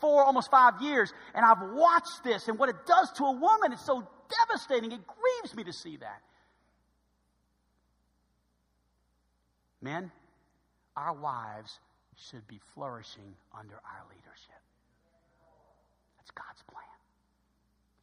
[0.01, 3.73] four, almost five years, and I've watched this and what it does to a woman.
[3.73, 4.07] It's so
[4.47, 4.93] devastating.
[4.93, 6.23] It grieves me to see that.
[9.81, 10.11] Men,
[10.97, 11.79] our wives
[12.31, 14.63] should be flourishing under our leadership.
[16.17, 16.85] That's God's plan.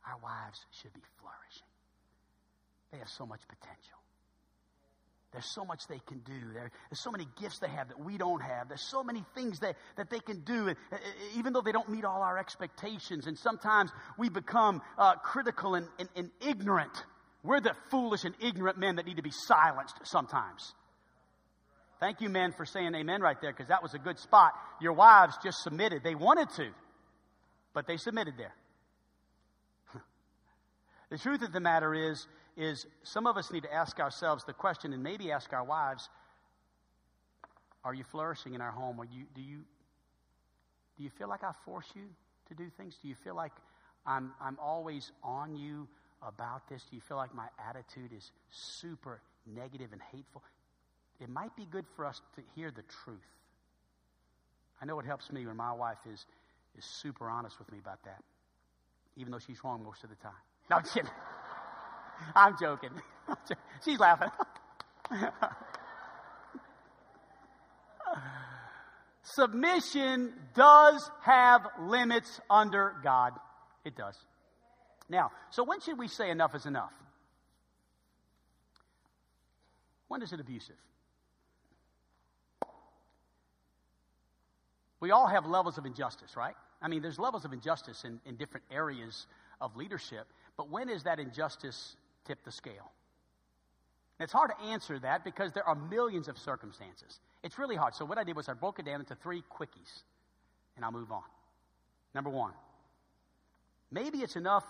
[0.08, 1.68] Our wives should be flourishing.
[2.92, 4.00] They have so much potential.
[5.32, 6.54] There's so much they can do.
[6.54, 8.70] There, there's so many gifts they have that we don't have.
[8.70, 10.98] There's so many things that, that they can do, uh, uh,
[11.38, 13.28] even though they don't meet all our expectations.
[13.28, 16.94] And sometimes we become uh, critical and, and, and ignorant.
[17.44, 20.74] We're the foolish and ignorant men that need to be silenced sometimes.
[22.00, 24.54] Thank you, men, for saying amen right there, because that was a good spot.
[24.82, 26.04] Your wives just submitted.
[26.04, 26.70] They wanted to,
[27.74, 28.54] but they submitted there.
[31.10, 34.54] the truth of the matter is, is some of us need to ask ourselves the
[34.54, 36.10] question and maybe ask our wives
[37.84, 39.00] are you flourishing in our home?
[39.00, 39.60] Are you do you
[40.98, 42.04] do you feel like i force you
[42.48, 42.98] to do things?
[43.02, 43.52] Do you feel like
[44.08, 45.88] i'm i'm always on you
[46.26, 46.84] about this?
[46.90, 50.42] Do you feel like my attitude is super negative and hateful?
[51.20, 53.20] It might be good for us to hear the truth.
[54.82, 56.26] I know it helps me when my wife is
[56.78, 58.22] is super honest with me about that
[59.18, 60.34] even though she's wrong most of the time.
[60.70, 61.12] No i'm kidding
[62.36, 62.92] I'm joking.
[63.86, 64.30] She's laughing.
[69.24, 73.34] Submission does have limits under God.
[73.84, 74.16] It does.
[75.10, 76.94] Now, so when should we say enough is enough?
[80.08, 80.76] When is it abusive?
[85.00, 86.56] We all have levels of injustice, right?
[86.82, 89.28] I mean, there's levels of injustice in, in different areas
[89.60, 92.92] of leadership, but when is that injustice tip the scale?
[94.20, 97.20] And it's hard to answer that because there are millions of circumstances.
[97.44, 97.96] It's really hard.
[97.96, 100.04] So, what I did was I broke it down into three quickies,
[100.76, 101.24] and I'll move on.
[102.14, 102.54] Number one,
[103.92, 104.64] maybe it's enough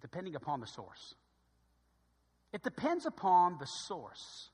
[0.00, 1.14] depending upon the source.
[2.52, 4.50] It depends upon the source.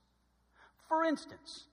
[0.87, 1.65] For instance,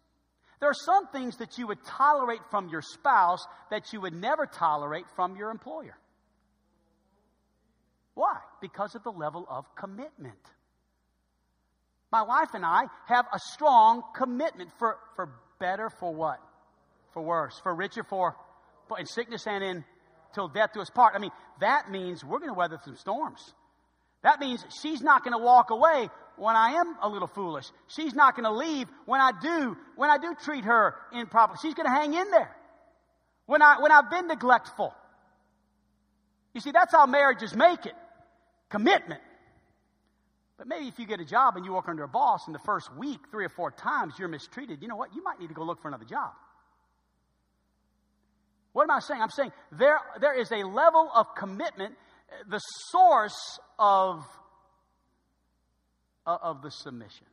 [0.61, 4.47] there are some things that you would tolerate from your spouse that you would never
[4.47, 5.97] tolerate from your employer.
[8.17, 8.39] Why?
[8.63, 10.41] Because of the level of commitment.
[12.11, 15.29] My wife and I have a strong commitment for, for
[15.61, 16.41] better, for what?
[17.13, 18.35] For worse, for richer, for,
[18.89, 19.85] for in sickness and in
[20.35, 21.15] till death do us part.
[21.15, 23.53] I mean, that means we're going to weather some storms.
[24.23, 27.67] That means she's not going to walk away when I am a little foolish.
[27.87, 31.59] She's not going to leave when I do, when I do treat her improperly.
[31.61, 32.57] She's going to hang in there.
[33.45, 34.95] When I, when I've been neglectful.
[36.55, 37.95] You see, that's how marriages make it
[38.69, 39.21] commitment.
[40.59, 42.61] But maybe if you get a job and you work under a boss and the
[42.61, 45.15] first week, three or four times, you're mistreated, you know what?
[45.15, 46.33] You might need to go look for another job.
[48.73, 49.21] What am I saying?
[49.21, 51.95] I'm saying there, there is a level of commitment,
[52.49, 54.25] the source of,
[56.27, 57.27] uh, of the submission.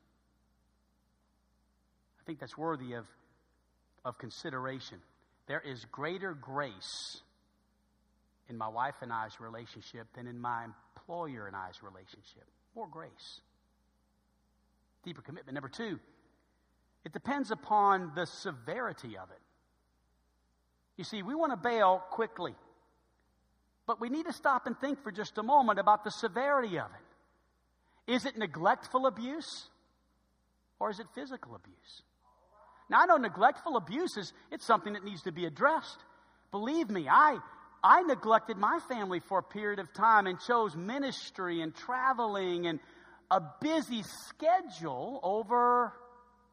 [2.21, 3.05] I think that's worthy of,
[4.05, 4.99] of consideration.
[5.47, 7.21] There is greater grace
[8.47, 10.67] in my wife and I's relationship than in my
[11.13, 12.45] employer and I's relationship.
[12.75, 13.41] More grace.
[15.05, 15.53] deeper commitment.
[15.53, 15.99] Number two,
[17.03, 19.41] it depends upon the severity of it.
[20.95, 22.55] You see, we want to bail quickly,
[23.85, 26.85] but we need to stop and think for just a moment about the severity of
[26.85, 28.11] it.
[28.13, 29.67] Is it neglectful abuse
[30.79, 32.01] or is it physical abuse?
[32.89, 35.97] Now, I know neglectful abuse is it's something that needs to be addressed.
[36.51, 37.39] Believe me, I
[37.83, 42.79] I neglected my family for a period of time and chose ministry and traveling and
[43.29, 45.91] a busy schedule over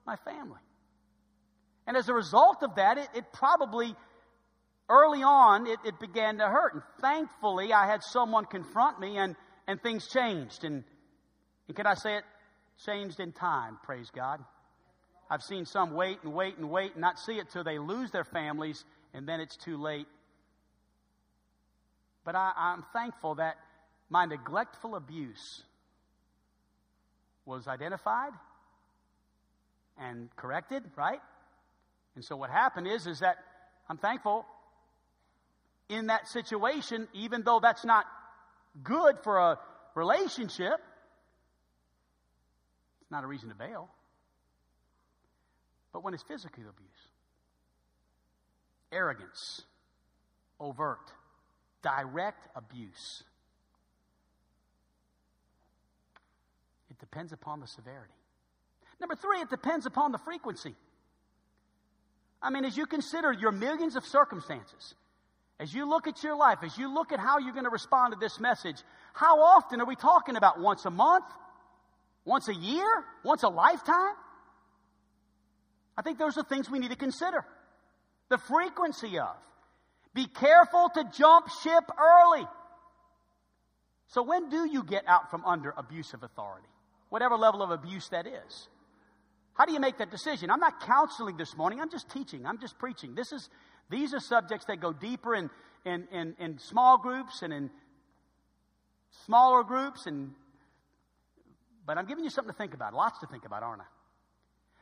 [0.07, 0.61] my family.
[1.87, 3.95] And as a result of that, it, it probably,
[4.89, 6.75] early on, it, it, began to hurt.
[6.75, 9.37] And thankfully, I had someone confront me and,
[9.69, 10.65] and things changed.
[10.65, 10.85] And,
[11.69, 12.25] and can I say it?
[12.85, 14.41] Changed in time, praise God.
[15.31, 18.11] I've seen some wait and wait and wait and not see it till they lose
[18.11, 20.07] their families, and then it's too late.
[22.25, 23.57] But I, I'm thankful that
[24.09, 25.63] my neglectful abuse
[27.47, 28.33] was identified
[29.99, 31.21] and corrected, right?
[32.15, 33.37] And so what happened is is that
[33.89, 34.47] I'm thankful
[35.89, 38.05] in that situation, even though that's not
[38.83, 39.59] good for a
[39.95, 40.79] relationship,
[43.01, 43.89] it's not a reason to bail.
[45.93, 47.09] But when it's physical abuse,
[48.93, 49.63] arrogance,
[50.61, 51.11] overt,
[51.83, 53.23] direct abuse,
[56.91, 58.13] it depends upon the severity.
[59.01, 60.75] Number three, it depends upon the frequency.
[62.43, 64.95] I mean, as you consider your millions of circumstances,
[65.59, 68.15] as you look at your life, as you look at how you're going to respond
[68.15, 68.77] to this message,
[69.13, 71.27] how often are we talking about once a month?
[72.25, 73.05] Once a year?
[73.25, 74.15] Once a lifetime?
[75.99, 77.45] I think those are things we need to consider.
[78.31, 79.37] The frequency of.
[80.15, 82.47] Be careful to jump ship early.
[84.09, 86.67] So, when do you get out from under abusive authority?
[87.11, 88.69] Whatever level of abuse that is.
[89.55, 90.51] How do you make that decision?
[90.51, 91.81] I'm not counseling this morning.
[91.81, 92.47] I'm just teaching.
[92.47, 93.15] I'm just preaching.
[93.15, 93.49] This is,
[93.91, 95.51] these are subjects that go deeper in,
[95.85, 97.71] in, in, in small groups and in
[99.27, 100.07] smaller groups.
[100.07, 100.31] And,
[101.85, 102.95] but I'm giving you something to think about.
[102.95, 103.87] Lots to think about, aren't I?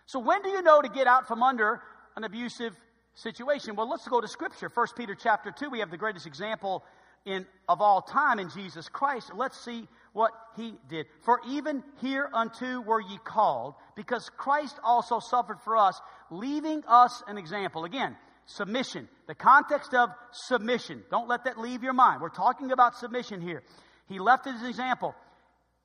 [0.07, 1.83] So when do you know to get out from under
[2.17, 2.75] an abusive
[3.23, 3.77] situation?
[3.77, 4.71] Well, let's go to Scripture.
[4.73, 6.85] 1 Peter chapter 2, we have the greatest example
[7.25, 9.31] in, of all time in Jesus Christ.
[9.35, 11.07] Let's see what he did.
[11.25, 16.01] For even hereunto were ye called, because Christ also suffered for us,
[16.31, 17.85] leaving us an example.
[17.85, 19.09] Again, submission.
[19.27, 21.03] The context of submission.
[21.11, 22.21] Don't let that leave your mind.
[22.21, 23.63] We're talking about submission here.
[24.07, 25.15] He left as an example.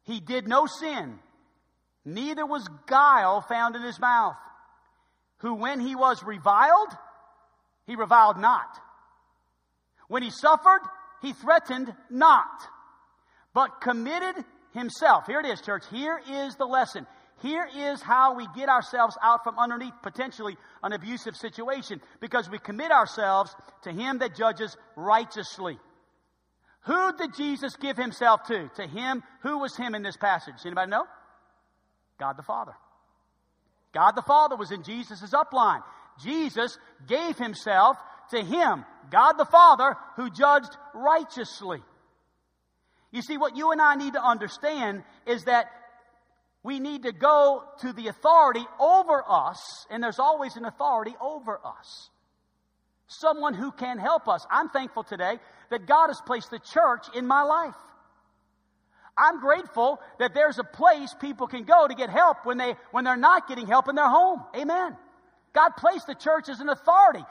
[0.03, 1.17] He did no sin,
[2.03, 4.35] neither was guile found in his mouth.
[5.37, 6.89] Who, when he was reviled,
[7.85, 8.79] he reviled not.
[10.07, 10.81] When he suffered,
[11.21, 12.61] he threatened not,
[13.53, 14.43] but committed
[14.73, 15.25] himself.
[15.27, 15.83] Here it is, church.
[15.91, 17.07] Here is the lesson.
[17.41, 22.57] Here is how we get ourselves out from underneath potentially an abusive situation because we
[22.57, 25.77] commit ourselves to him that judges righteously.
[26.85, 28.69] Who did Jesus give himself to?
[28.75, 29.23] To him.
[29.41, 30.55] Who was him in this passage?
[30.65, 31.05] Anybody know?
[32.19, 32.73] God the Father.
[33.93, 35.81] God the Father was in Jesus' upline.
[36.21, 37.97] Jesus gave himself
[38.32, 41.82] to him, God the Father, who judged righteously.
[43.12, 45.67] You see, what you and I need to understand is that
[46.63, 51.60] we need to go to the authority over us, and there's always an authority over
[51.63, 52.10] us.
[53.08, 54.45] Someone who can help us.
[54.49, 55.38] I'm thankful today
[55.69, 57.76] that God has placed the church in my life.
[59.15, 63.04] I'm grateful that there's a place people can go to get help when they when
[63.04, 64.43] they're not getting help in their home.
[64.56, 64.97] Amen.
[65.53, 67.23] God placed the church as an authority.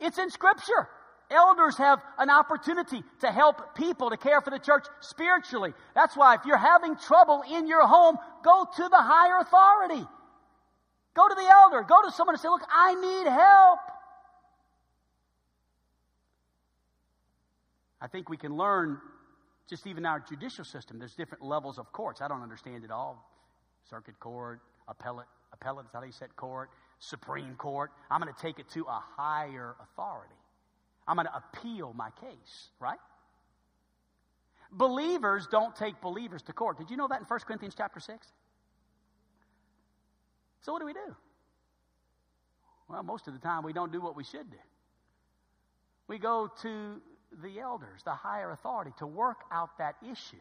[0.00, 0.88] It's in scripture.
[1.30, 5.74] Elders have an opportunity to help people to care for the church spiritually.
[5.94, 10.06] That's why if you're having trouble in your home, go to the higher authority.
[11.14, 11.82] Go to the elder.
[11.82, 13.80] Go to someone and say, look, I need help.
[18.00, 18.98] I think we can learn
[19.68, 20.98] just even our judicial system.
[20.98, 22.20] There's different levels of courts.
[22.22, 23.28] I don't understand it all.
[23.90, 27.90] Circuit court, appellate, appellate, is how you set court, Supreme Court.
[28.10, 30.34] I'm going to take it to a higher authority.
[31.06, 32.98] I'm going to appeal my case, right?
[34.70, 36.76] Believers don't take believers to court.
[36.78, 38.26] Did you know that in 1 Corinthians chapter 6?
[40.60, 41.16] So what do we do?
[42.88, 44.58] Well, most of the time we don't do what we should do.
[46.08, 47.00] We go to
[47.42, 50.36] the elders, the higher authority, to work out that issue.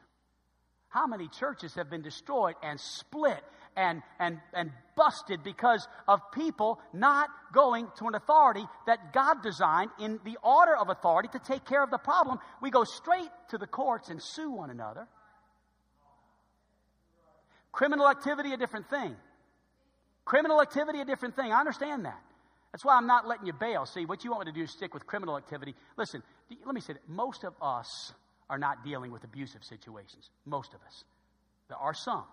[0.89, 3.43] How many churches have been destroyed and split
[3.75, 9.91] and, and, and busted because of people not going to an authority that God designed
[9.99, 12.39] in the order of authority to take care of the problem?
[12.61, 15.07] We go straight to the courts and sue one another.
[17.71, 19.15] Criminal activity, a different thing.
[20.25, 21.51] Criminal activity, a different thing.
[21.51, 22.19] I understand that.
[22.71, 23.85] That's why I'm not letting you bail.
[23.85, 25.75] See, what you want me to do is stick with criminal activity.
[25.97, 26.23] Listen,
[26.65, 28.13] let me say that most of us
[28.49, 30.29] are not dealing with abusive situations.
[30.45, 31.03] Most of us.
[31.67, 32.23] There are some.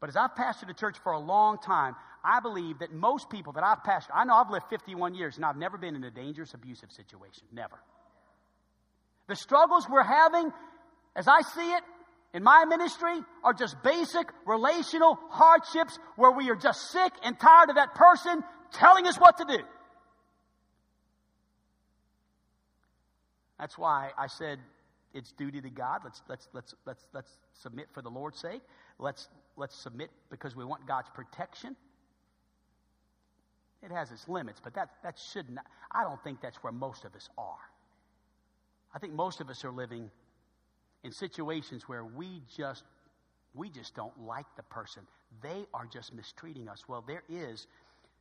[0.00, 1.94] But as I've pastored a church for a long time,
[2.24, 5.44] I believe that most people that I've pastored, I know I've lived 51 years and
[5.44, 7.44] I've never been in a dangerous abusive situation.
[7.52, 7.78] Never.
[9.28, 10.50] The struggles we're having,
[11.14, 11.82] as I see it,
[12.34, 17.70] in my ministry are just basic relational hardships where we are just sick and tired
[17.70, 18.42] of that person
[18.72, 19.62] telling us what to do.
[23.58, 24.58] That's why I said
[25.14, 26.00] it's duty to God.
[26.04, 28.62] Let's, let's, let's, let's, let's submit for the Lord's sake.
[28.98, 31.76] Let's, let's submit because we want God's protection.
[33.82, 37.04] It has its limits, but that, that should not, I don't think that's where most
[37.04, 37.58] of us are.
[38.94, 40.10] I think most of us are living
[41.02, 42.84] in situations where we just
[43.54, 45.02] we just don't like the person.
[45.42, 46.84] They are just mistreating us.
[46.88, 47.66] Well, there is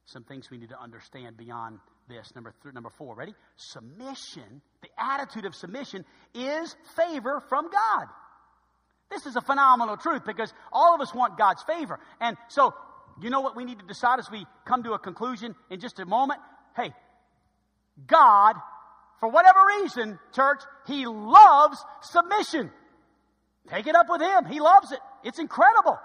[0.05, 1.79] some things we need to understand beyond
[2.11, 2.33] this.
[2.35, 3.33] Number three, number four, ready?
[3.55, 8.07] Submission, the attitude of submission is favor from God.
[9.09, 11.99] This is a phenomenal truth because all of us want God's favor.
[12.19, 12.73] And so,
[13.21, 15.99] you know what we need to decide as we come to a conclusion in just
[15.99, 16.39] a moment?
[16.75, 16.93] Hey,
[18.07, 18.55] God,
[19.19, 22.71] for whatever reason, church, He loves submission.
[23.69, 24.45] Take it up with Him.
[24.45, 24.99] He loves it.
[25.23, 25.97] It's incredible.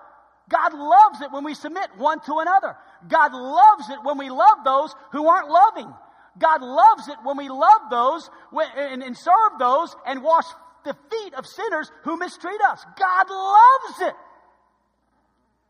[0.49, 2.77] God loves it when we submit one to another.
[3.09, 5.93] God loves it when we love those who aren't loving.
[6.39, 10.45] God loves it when we love those and, serve those and wash
[10.85, 12.85] the feet of sinners who mistreat us.
[12.99, 14.15] God loves it.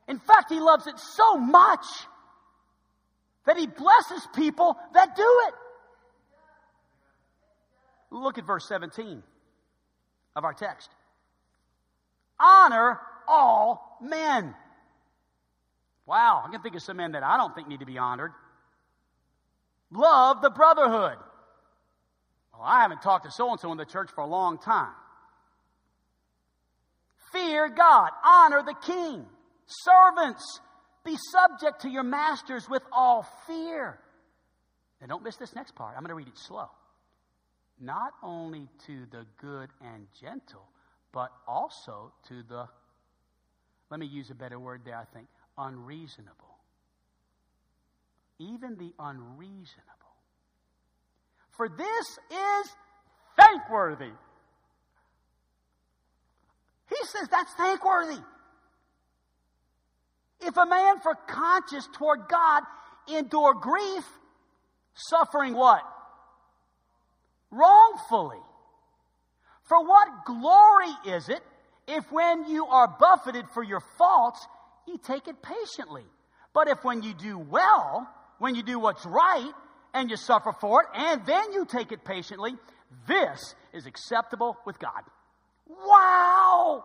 [0.08, 1.84] In fact, He loves it so much
[3.46, 5.54] that He blesses people that do it.
[8.10, 9.22] Look at verse 17
[10.34, 10.90] of our text.
[12.38, 14.54] Honor all men.
[16.06, 18.32] Wow, I can think of some men that I don't think need to be honored.
[19.90, 21.18] Love the brotherhood.
[22.52, 24.92] Well, I haven't talked to so and so in the church for a long time.
[27.32, 28.10] Fear God.
[28.24, 29.26] Honor the king.
[29.66, 30.60] Servants,
[31.04, 33.98] be subject to your masters with all fear.
[35.00, 35.94] Now, don't miss this next part.
[35.96, 36.68] I'm going to read it slow.
[37.78, 40.68] Not only to the good and gentle,
[41.12, 42.66] but also to the,
[43.90, 45.26] let me use a better word there, I think,
[45.58, 46.32] unreasonable.
[48.38, 49.82] Even the unreasonable.
[51.56, 52.70] For this is
[53.38, 54.12] thankworthy.
[56.88, 58.20] He says that's thankworthy.
[60.40, 62.62] If a man for conscience toward God
[63.08, 64.04] endure grief,
[64.94, 65.82] suffering what?
[67.50, 68.40] Wrongfully.
[69.64, 71.40] For what glory is it
[71.88, 74.46] if when you are buffeted for your faults,
[74.86, 76.04] you take it patiently?
[76.52, 78.08] But if when you do well,
[78.38, 79.52] when you do what's right,
[79.94, 82.54] and you suffer for it, and then you take it patiently,
[83.06, 85.02] this is acceptable with God.
[85.68, 86.84] Wow!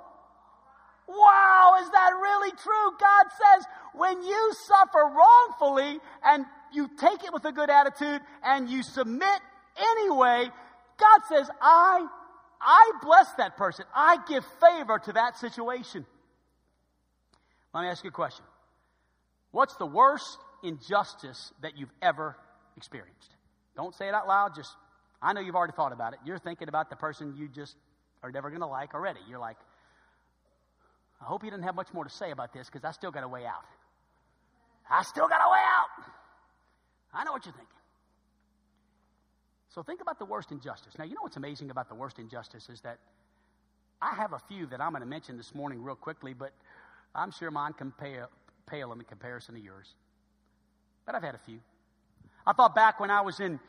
[1.07, 2.91] Wow, is that really true?
[2.99, 8.69] God says when you suffer wrongfully and you take it with a good attitude and
[8.69, 9.41] you submit
[9.77, 10.49] anyway,
[10.97, 12.07] God says, I,
[12.61, 13.85] I bless that person.
[13.93, 16.05] I give favor to that situation.
[17.73, 18.45] Let me ask you a question.
[19.51, 22.35] What's the worst injustice that you've ever
[22.77, 23.35] experienced?
[23.75, 24.55] Don't say it out loud.
[24.55, 24.71] Just,
[25.21, 26.19] I know you've already thought about it.
[26.25, 27.75] You're thinking about the person you just
[28.23, 29.19] are never going to like already.
[29.29, 29.57] You're like,
[31.21, 33.23] I hope he doesn't have much more to say about this because I still got
[33.23, 33.65] a way out.
[34.89, 36.05] I still got a way out.
[37.13, 37.67] I know what you're thinking.
[39.69, 40.93] So think about the worst injustice.
[40.97, 42.97] Now, you know what's amazing about the worst injustice is that
[44.01, 46.51] I have a few that I'm going to mention this morning real quickly, but
[47.13, 48.29] I'm sure mine can pale,
[48.65, 49.95] pale in comparison to yours.
[51.05, 51.59] But I've had a few.
[52.45, 53.59] I thought back when I was in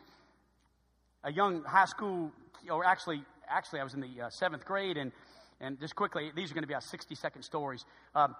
[1.25, 2.31] a young high school,
[2.71, 5.13] or actually, actually I was in the uh, seventh grade, and
[5.63, 7.85] and just quickly, these are going to be our 60 second stories.
[8.17, 8.35] Um,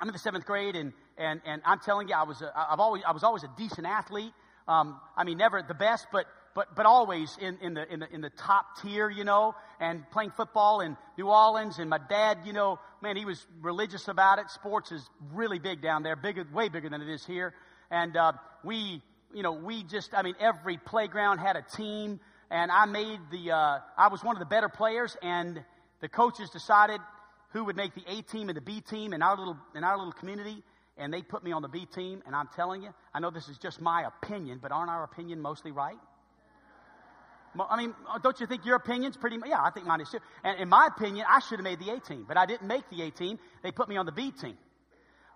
[0.00, 2.80] I'm in the seventh grade, and, and, and I'm telling you, I was, a, I've
[2.80, 4.32] always, I was always a decent athlete.
[4.66, 8.14] Um, I mean, never the best, but, but, but always in, in, the, in, the,
[8.14, 11.78] in the top tier, you know, and playing football in New Orleans.
[11.78, 14.50] And my dad, you know, man, he was religious about it.
[14.50, 17.54] Sports is really big down there, bigger, way bigger than it is here.
[17.90, 18.32] And uh,
[18.64, 22.20] we, you know, we just, I mean, every playground had a team.
[22.50, 25.16] And I made the, uh, I was one of the better players.
[25.22, 25.62] And
[26.00, 27.00] the coaches decided
[27.52, 29.96] who would make the A team and the B team in our little in our
[29.96, 30.62] little community,
[30.96, 32.22] and they put me on the B team.
[32.26, 35.40] And I'm telling you, I know this is just my opinion, but aren't our opinion
[35.40, 35.98] mostly right?
[37.58, 39.38] I mean, uh, don't you think your opinion's pretty?
[39.44, 40.18] Yeah, I think mine is too.
[40.44, 42.88] And in my opinion, I should have made the A team, but I didn't make
[42.90, 43.38] the A team.
[43.62, 44.56] They put me on the B team.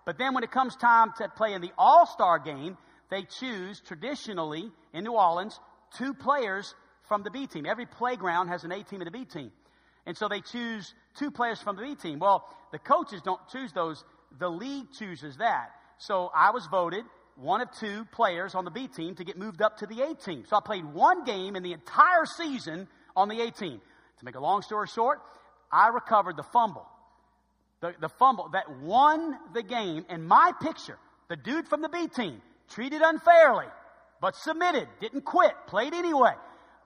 [0.05, 2.77] But then when it comes time to play in the All Star game,
[3.09, 5.59] they choose traditionally in New Orleans
[5.97, 6.73] two players
[7.07, 7.65] from the B team.
[7.65, 9.51] Every playground has an A team and a B team.
[10.05, 12.19] And so they choose two players from the B team.
[12.19, 14.03] Well, the coaches don't choose those,
[14.39, 15.71] the league chooses that.
[15.97, 17.05] So I was voted
[17.35, 20.15] one of two players on the B team to get moved up to the A
[20.15, 20.43] team.
[20.47, 23.81] So I played one game in the entire season on the A team.
[24.19, 25.21] To make a long story short,
[25.71, 26.87] I recovered the fumble.
[27.81, 30.97] The, the fumble that won the game in my picture.
[31.27, 33.65] The dude from the B team treated unfairly,
[34.21, 36.33] but submitted, didn't quit, played anyway.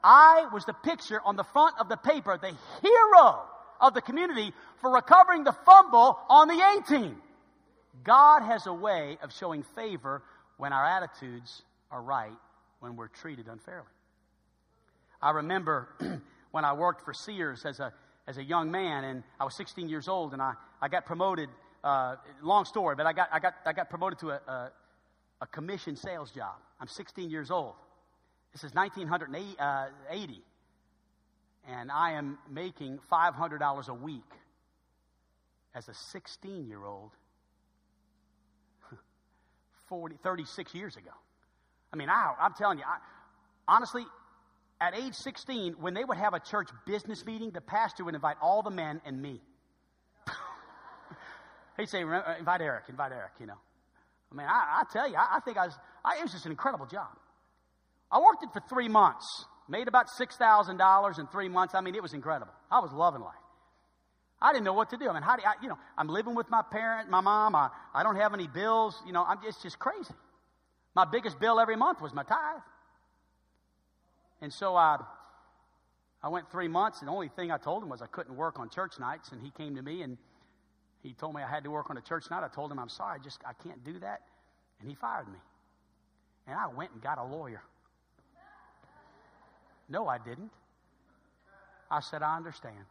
[0.04, 3.42] I was the picture on the front of the paper, the hero
[3.80, 7.22] of the community for recovering the fumble on the A team.
[8.04, 10.24] God has a way of showing favor
[10.60, 12.36] when our attitudes are right,
[12.82, 13.88] when we're treated unfairly.
[15.22, 15.88] I remember
[16.52, 17.94] when I worked for Sears as a,
[18.28, 21.50] as a young man, and I was 16 years old, and I, I got promoted.
[21.82, 24.72] Uh, long story, but I got, I got, I got promoted to a, a,
[25.40, 26.56] a commission sales job.
[26.82, 27.76] I'm 16 years old.
[28.52, 29.86] This is 1980, uh,
[31.70, 34.30] and I am making $500 a week
[35.74, 37.12] as a 16 year old
[39.90, 41.12] 40, 36 years ago.
[41.92, 42.98] I mean, I, I'm telling you, I,
[43.68, 44.04] honestly,
[44.80, 48.38] at age 16, when they would have a church business meeting, the pastor would invite
[48.42, 49.42] all the men and me.
[51.78, 53.58] He'd say, uh, invite Eric, invite Eric, you know.
[54.32, 56.46] I mean, I, I tell you, I, I think I was, I, it was just
[56.46, 57.10] an incredible job.
[58.12, 61.76] I worked it for three months, made about $6,000 in three months.
[61.76, 62.54] I mean, it was incredible.
[62.72, 63.36] I was loving life.
[64.42, 65.10] I didn't know what to do.
[65.10, 67.56] I mean, how do I, you know, I'm living with my parent, my mom.
[67.56, 69.02] I, I don't have any bills.
[69.06, 70.14] You know, I'm, it's just crazy.
[70.96, 72.62] My biggest bill every month was my tithe.
[74.42, 74.98] And so I,
[76.24, 78.60] I went three months, and the only thing I told him was I couldn't work
[78.60, 79.32] on church nights.
[79.32, 80.18] And he came to me and
[81.04, 82.44] he told me I had to work on a church night.
[82.44, 84.22] I told him, I'm sorry, I just I can't do that.
[84.80, 85.40] And he fired me.
[86.48, 87.62] And I went and got a lawyer.
[89.90, 90.52] No, I didn't.
[91.92, 92.86] I said, I understand.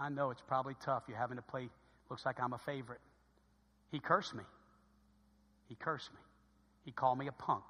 [0.00, 1.04] I know it's probably tough.
[1.08, 1.68] You're having to play,
[2.08, 3.00] looks like I'm a favorite.
[3.90, 4.44] He cursed me.
[5.68, 6.20] He cursed me.
[6.84, 7.64] He called me a punk.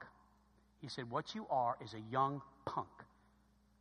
[0.81, 2.89] He said, What you are is a young punk.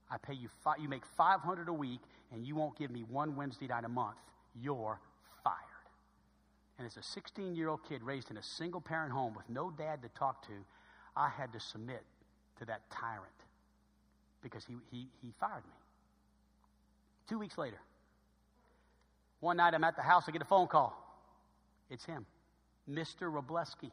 [0.09, 1.99] I pay you, five, you make 500 a week,
[2.31, 4.17] and you won't give me one Wednesday night a month.
[4.59, 4.99] You're
[5.43, 5.55] fired.
[6.77, 9.71] And as a 16 year old kid raised in a single parent home with no
[9.71, 10.53] dad to talk to,
[11.15, 12.03] I had to submit
[12.59, 13.25] to that tyrant
[14.41, 15.73] because he, he, he fired me.
[17.27, 17.79] Two weeks later,
[19.39, 20.95] one night I'm at the house, I get a phone call.
[21.89, 22.25] It's him,
[22.89, 23.31] Mr.
[23.31, 23.91] Robleski.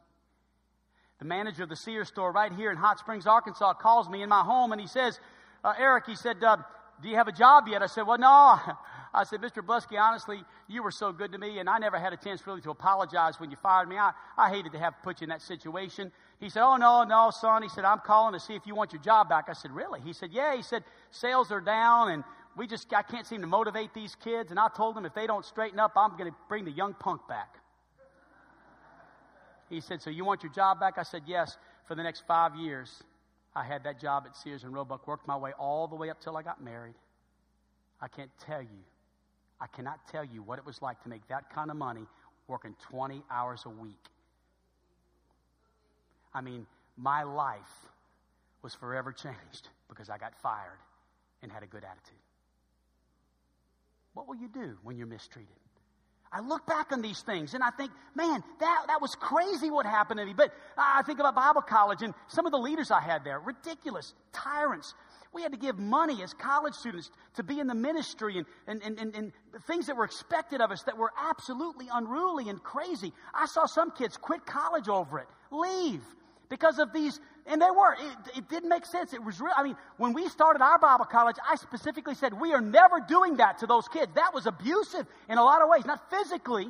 [1.19, 4.29] The manager of the Sears store right here in Hot Springs, Arkansas, calls me in
[4.29, 5.19] my home and he says,
[5.63, 6.57] uh, Eric, he said, uh,
[7.01, 7.81] do you have a job yet?
[7.81, 8.59] I said, well, no.
[9.13, 9.65] I said, Mr.
[9.65, 12.59] Blusky, honestly, you were so good to me, and I never had a chance really
[12.61, 13.95] to apologize when you fired me.
[13.97, 16.11] I, I hated to have put you in that situation.
[16.41, 17.63] He said, oh, no, no, son.
[17.63, 19.45] He said, I'm calling to see if you want your job back.
[19.47, 20.01] I said, really?
[20.01, 20.53] He said, yeah.
[20.55, 22.23] He said, sales are down, and
[22.57, 24.51] we just, I can't seem to motivate these kids.
[24.51, 26.93] And I told them if they don't straighten up, I'm going to bring the young
[26.93, 27.55] punk back.
[29.69, 30.97] He said, So you want your job back?
[30.97, 31.57] I said, Yes.
[31.87, 33.03] For the next five years,
[33.55, 36.19] I had that job at Sears and Roebuck, worked my way all the way up
[36.19, 36.95] till I got married.
[38.01, 38.83] I can't tell you,
[39.61, 42.07] I cannot tell you what it was like to make that kind of money
[42.47, 44.09] working 20 hours a week.
[46.33, 46.65] I mean,
[46.97, 47.61] my life
[48.61, 50.79] was forever changed because I got fired
[51.41, 52.17] and had a good attitude.
[54.15, 55.53] What will you do when you're mistreated?
[56.31, 59.85] I look back on these things and I think, man, that, that was crazy what
[59.85, 60.33] happened to me.
[60.33, 64.13] But I think about Bible college and some of the leaders I had there, ridiculous,
[64.33, 64.93] tyrants.
[65.33, 68.81] We had to give money as college students to be in the ministry and, and,
[68.83, 69.31] and, and, and
[69.67, 73.13] things that were expected of us that were absolutely unruly and crazy.
[73.33, 76.01] I saw some kids quit college over it, leave
[76.49, 77.93] because of these and they were.
[77.93, 79.13] It, it, didn't make sense.
[79.13, 79.53] It was real.
[79.55, 83.37] I mean, when we started our Bible college, I specifically said, we are never doing
[83.37, 84.11] that to those kids.
[84.15, 86.67] That was abusive in a lot of ways, not physically,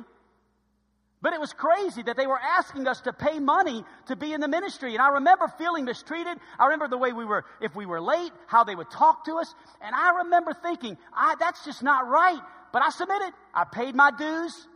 [1.22, 4.40] but it was crazy that they were asking us to pay money to be in
[4.40, 4.92] the ministry.
[4.92, 6.36] And I remember feeling mistreated.
[6.58, 9.36] I remember the way we were, if we were late, how they would talk to
[9.36, 9.54] us.
[9.80, 12.40] And I remember thinking, I, that's just not right.
[12.72, 13.32] But I submitted.
[13.54, 14.68] I paid my dues,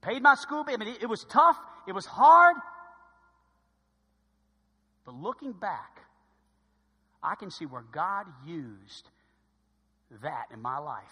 [0.00, 0.64] paid my school.
[0.68, 1.58] I mean, it, it was tough.
[1.88, 2.56] It was hard.
[5.04, 6.00] But looking back,
[7.22, 9.08] I can see where God used
[10.22, 11.02] that in my life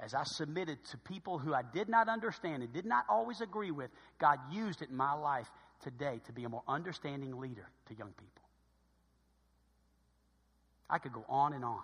[0.00, 3.70] as I submitted to people who I did not understand and did not always agree
[3.72, 3.90] with.
[4.20, 5.48] God used it in my life
[5.82, 8.42] today to be a more understanding leader to young people.
[10.90, 11.82] I could go on and on.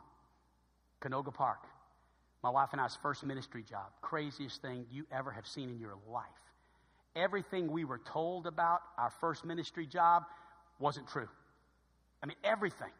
[1.01, 1.59] Canoga Park,
[2.43, 5.97] my wife and I's first ministry job, craziest thing you ever have seen in your
[6.09, 6.25] life.
[7.17, 10.25] everything we were told about our first ministry job
[10.79, 11.29] wasn't true.
[12.23, 12.91] I mean, everything.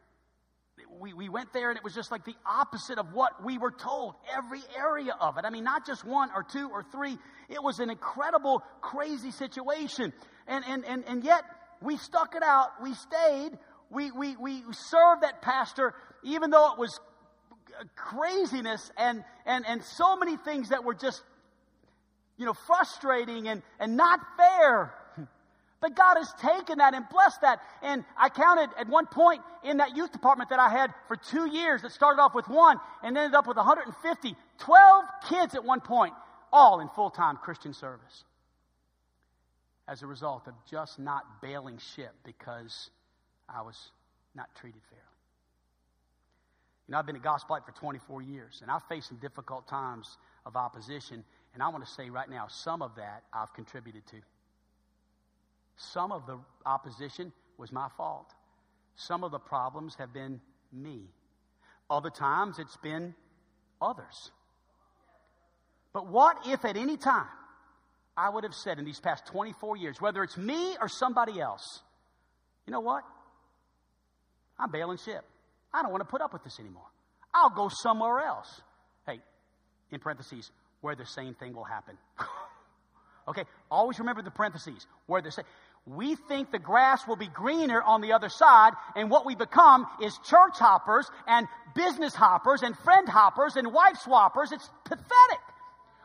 [0.99, 3.71] We, we went there and it was just like the opposite of what we were
[3.71, 5.45] told, every area of it.
[5.45, 7.17] I mean, not just one or two or three.
[7.49, 10.13] It was an incredible, crazy situation.
[10.47, 11.43] And, and, and, and yet,
[11.81, 12.69] we stuck it out.
[12.81, 13.57] We stayed.
[13.89, 16.99] We, we, we served that pastor, even though it was
[17.95, 21.21] craziness and, and, and so many things that were just,
[22.37, 24.93] you know, frustrating and, and not fair.
[25.85, 27.61] But God has taken that and blessed that.
[27.83, 31.45] And I counted at one point in that youth department that I had for two
[31.45, 35.81] years, that started off with one and ended up with 150, 12 kids at one
[35.81, 36.15] point,
[36.51, 38.23] all in full time Christian service.
[39.87, 42.89] As a result of just not bailing ship because
[43.47, 43.77] I was
[44.33, 45.03] not treated fairly.
[46.87, 50.17] You know, I've been a gospel for 24 years, and I've faced some difficult times
[50.47, 51.23] of opposition.
[51.53, 54.15] And I want to say right now, some of that I've contributed to.
[55.77, 58.33] Some of the opposition was my fault.
[58.95, 60.39] Some of the problems have been
[60.71, 61.01] me.
[61.89, 63.13] Other times it's been
[63.81, 64.31] others.
[65.93, 67.27] But what if at any time
[68.17, 71.81] I would have said in these past 24 years, whether it's me or somebody else,
[72.65, 73.03] you know what?
[74.57, 75.23] I'm bailing ship.
[75.73, 76.87] I don't want to put up with this anymore.
[77.33, 78.61] I'll go somewhere else.
[79.05, 79.19] Hey,
[79.91, 80.49] in parentheses,
[80.81, 81.97] where the same thing will happen.
[83.27, 85.45] okay, always remember the parentheses, where the same.
[85.85, 89.85] We think the grass will be greener on the other side, and what we become
[90.01, 94.51] is church hoppers and business hoppers and friend hoppers and wife swappers.
[94.51, 95.39] It's pathetic.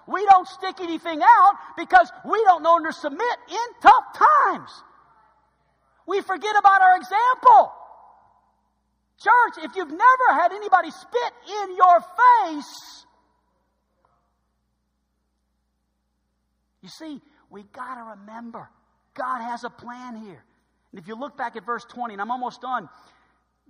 [0.07, 4.71] We don't stick anything out because we don't know to submit in tough times.
[6.07, 7.73] We forget about our example.
[9.19, 13.07] Church, if you've never had anybody spit in your face,
[16.83, 18.69] you see, we got to remember
[19.15, 20.45] God has a plan here.
[20.93, 22.89] And if you look back at verse 20, and I'm almost done,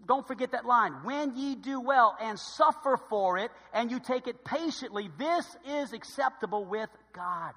[0.06, 0.92] don't forget that line.
[1.04, 5.92] When ye do well and suffer for it, and you take it patiently, this is
[5.92, 7.52] acceptable with God.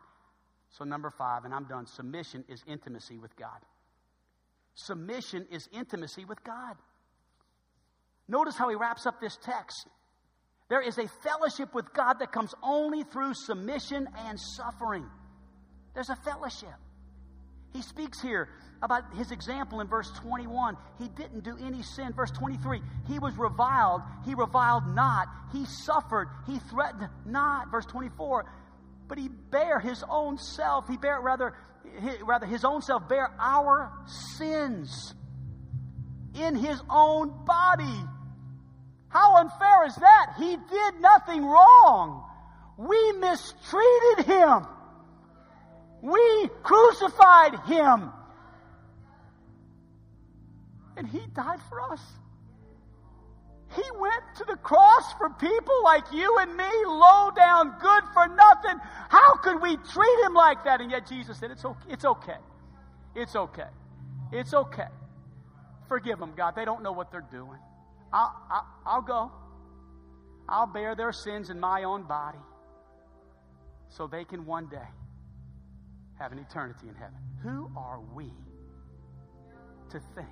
[0.78, 3.60] So, number five, and I'm done submission is intimacy with God.
[4.76, 6.76] Submission is intimacy with God.
[8.28, 9.88] Notice how he wraps up this text.
[10.70, 15.06] There is a fellowship with God that comes only through submission and suffering.
[15.94, 16.74] There's a fellowship.
[17.74, 18.50] He speaks here
[18.82, 20.78] about his example in verse 21.
[21.00, 22.14] He didn't do any sin.
[22.14, 24.02] Verse 23, he was reviled.
[24.26, 25.28] He reviled not.
[25.52, 26.28] He suffered.
[26.46, 27.72] He threatened not.
[27.72, 28.46] Verse 24,
[29.08, 30.88] but he bare his own self.
[30.88, 31.56] He bare, rather,
[32.24, 33.92] rather his own self bare our
[34.38, 35.14] sins
[36.36, 38.04] in his own body.
[39.10, 40.34] How unfair is that?
[40.38, 42.30] He did nothing wrong.
[42.78, 44.66] We mistreated him.
[46.04, 48.12] We crucified him.
[50.98, 52.02] And he died for us.
[53.74, 58.28] He went to the cross for people like you and me, low down, good for
[58.28, 58.78] nothing.
[59.08, 60.82] How could we treat him like that?
[60.82, 61.88] And yet Jesus said, It's okay.
[61.90, 62.38] It's okay.
[63.16, 63.70] It's okay.
[64.34, 64.88] It's okay.
[65.88, 66.54] Forgive them, God.
[66.54, 67.60] They don't know what they're doing.
[68.12, 69.32] I'll, I'll, I'll go.
[70.50, 72.44] I'll bear their sins in my own body
[73.88, 74.90] so they can one day
[76.24, 77.18] have an eternity in heaven.
[77.44, 78.32] Who are we
[79.92, 80.30] to think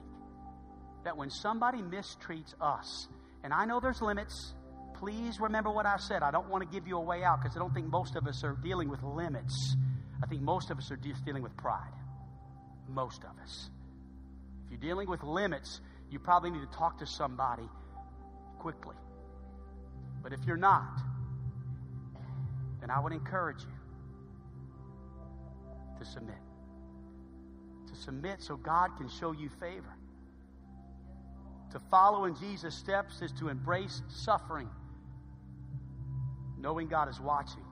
[1.03, 3.09] that when somebody mistreats us,
[3.43, 4.53] and I know there's limits,
[4.95, 6.23] please remember what I said.
[6.23, 8.25] I don't want to give you a way out because I don't think most of
[8.25, 9.75] us are dealing with limits.
[10.23, 11.91] I think most of us are just dealing with pride.
[12.87, 13.69] Most of us.
[14.65, 17.67] If you're dealing with limits, you probably need to talk to somebody
[18.59, 18.95] quickly.
[20.23, 21.01] But if you're not,
[22.79, 23.81] then I would encourage you
[26.03, 26.35] to submit.
[27.89, 29.95] To submit so God can show you favor.
[31.71, 34.69] To follow in Jesus' steps is to embrace suffering,
[36.57, 37.63] knowing God is watching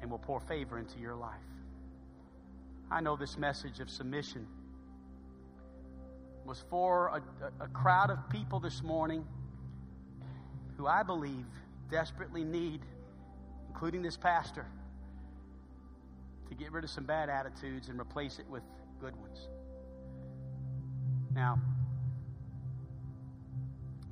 [0.00, 1.32] and will pour favor into your life.
[2.90, 4.46] I know this message of submission
[6.44, 9.24] was for a, a, crowd of people this morning
[10.76, 11.46] who I believe
[11.90, 12.82] desperately need,
[13.68, 14.66] including this pastor,
[16.48, 18.62] to get rid of some bad attitudes and replace it with
[19.00, 19.48] good ones.
[21.34, 21.60] Now,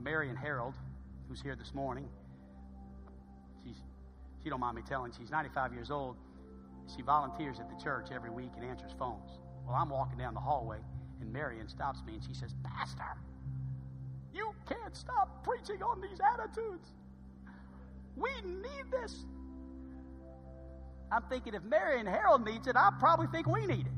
[0.00, 0.74] Marion Harold,
[1.28, 2.08] who's here this morning,
[3.64, 3.76] she's,
[4.42, 6.16] she don't mind me telling, she's 95 years old.
[6.94, 9.30] She volunteers at the church every week and answers phones.
[9.66, 10.78] Well, I'm walking down the hallway,
[11.20, 13.16] and Marion stops me and she says, Pastor,
[14.34, 16.88] you can't stop preaching on these attitudes.
[18.16, 19.24] We need this.
[21.14, 23.92] I'm thinking if Marion Harold needs it, I probably think we need it.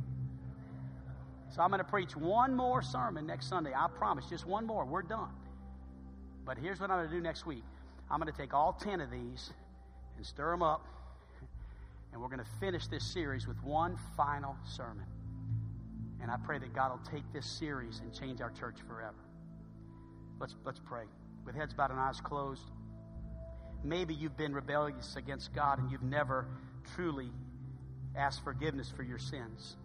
[1.54, 3.72] So I'm going to preach one more sermon next Sunday.
[3.74, 4.84] I promise, just one more.
[4.84, 5.30] We're done.
[6.44, 7.64] But here's what I'm going to do next week.
[8.10, 9.50] I'm going to take all 10 of these
[10.18, 10.84] and stir them up,
[12.12, 15.06] and we're going to finish this series with one final sermon.
[16.20, 19.16] And I pray that God will take this series and change our church forever.
[20.38, 21.04] Let's, let's pray.
[21.46, 22.64] With heads bowed and eyes closed.
[23.82, 26.46] Maybe you've been rebellious against God and you've never
[26.94, 27.30] truly
[28.16, 29.76] ask forgiveness for your sins.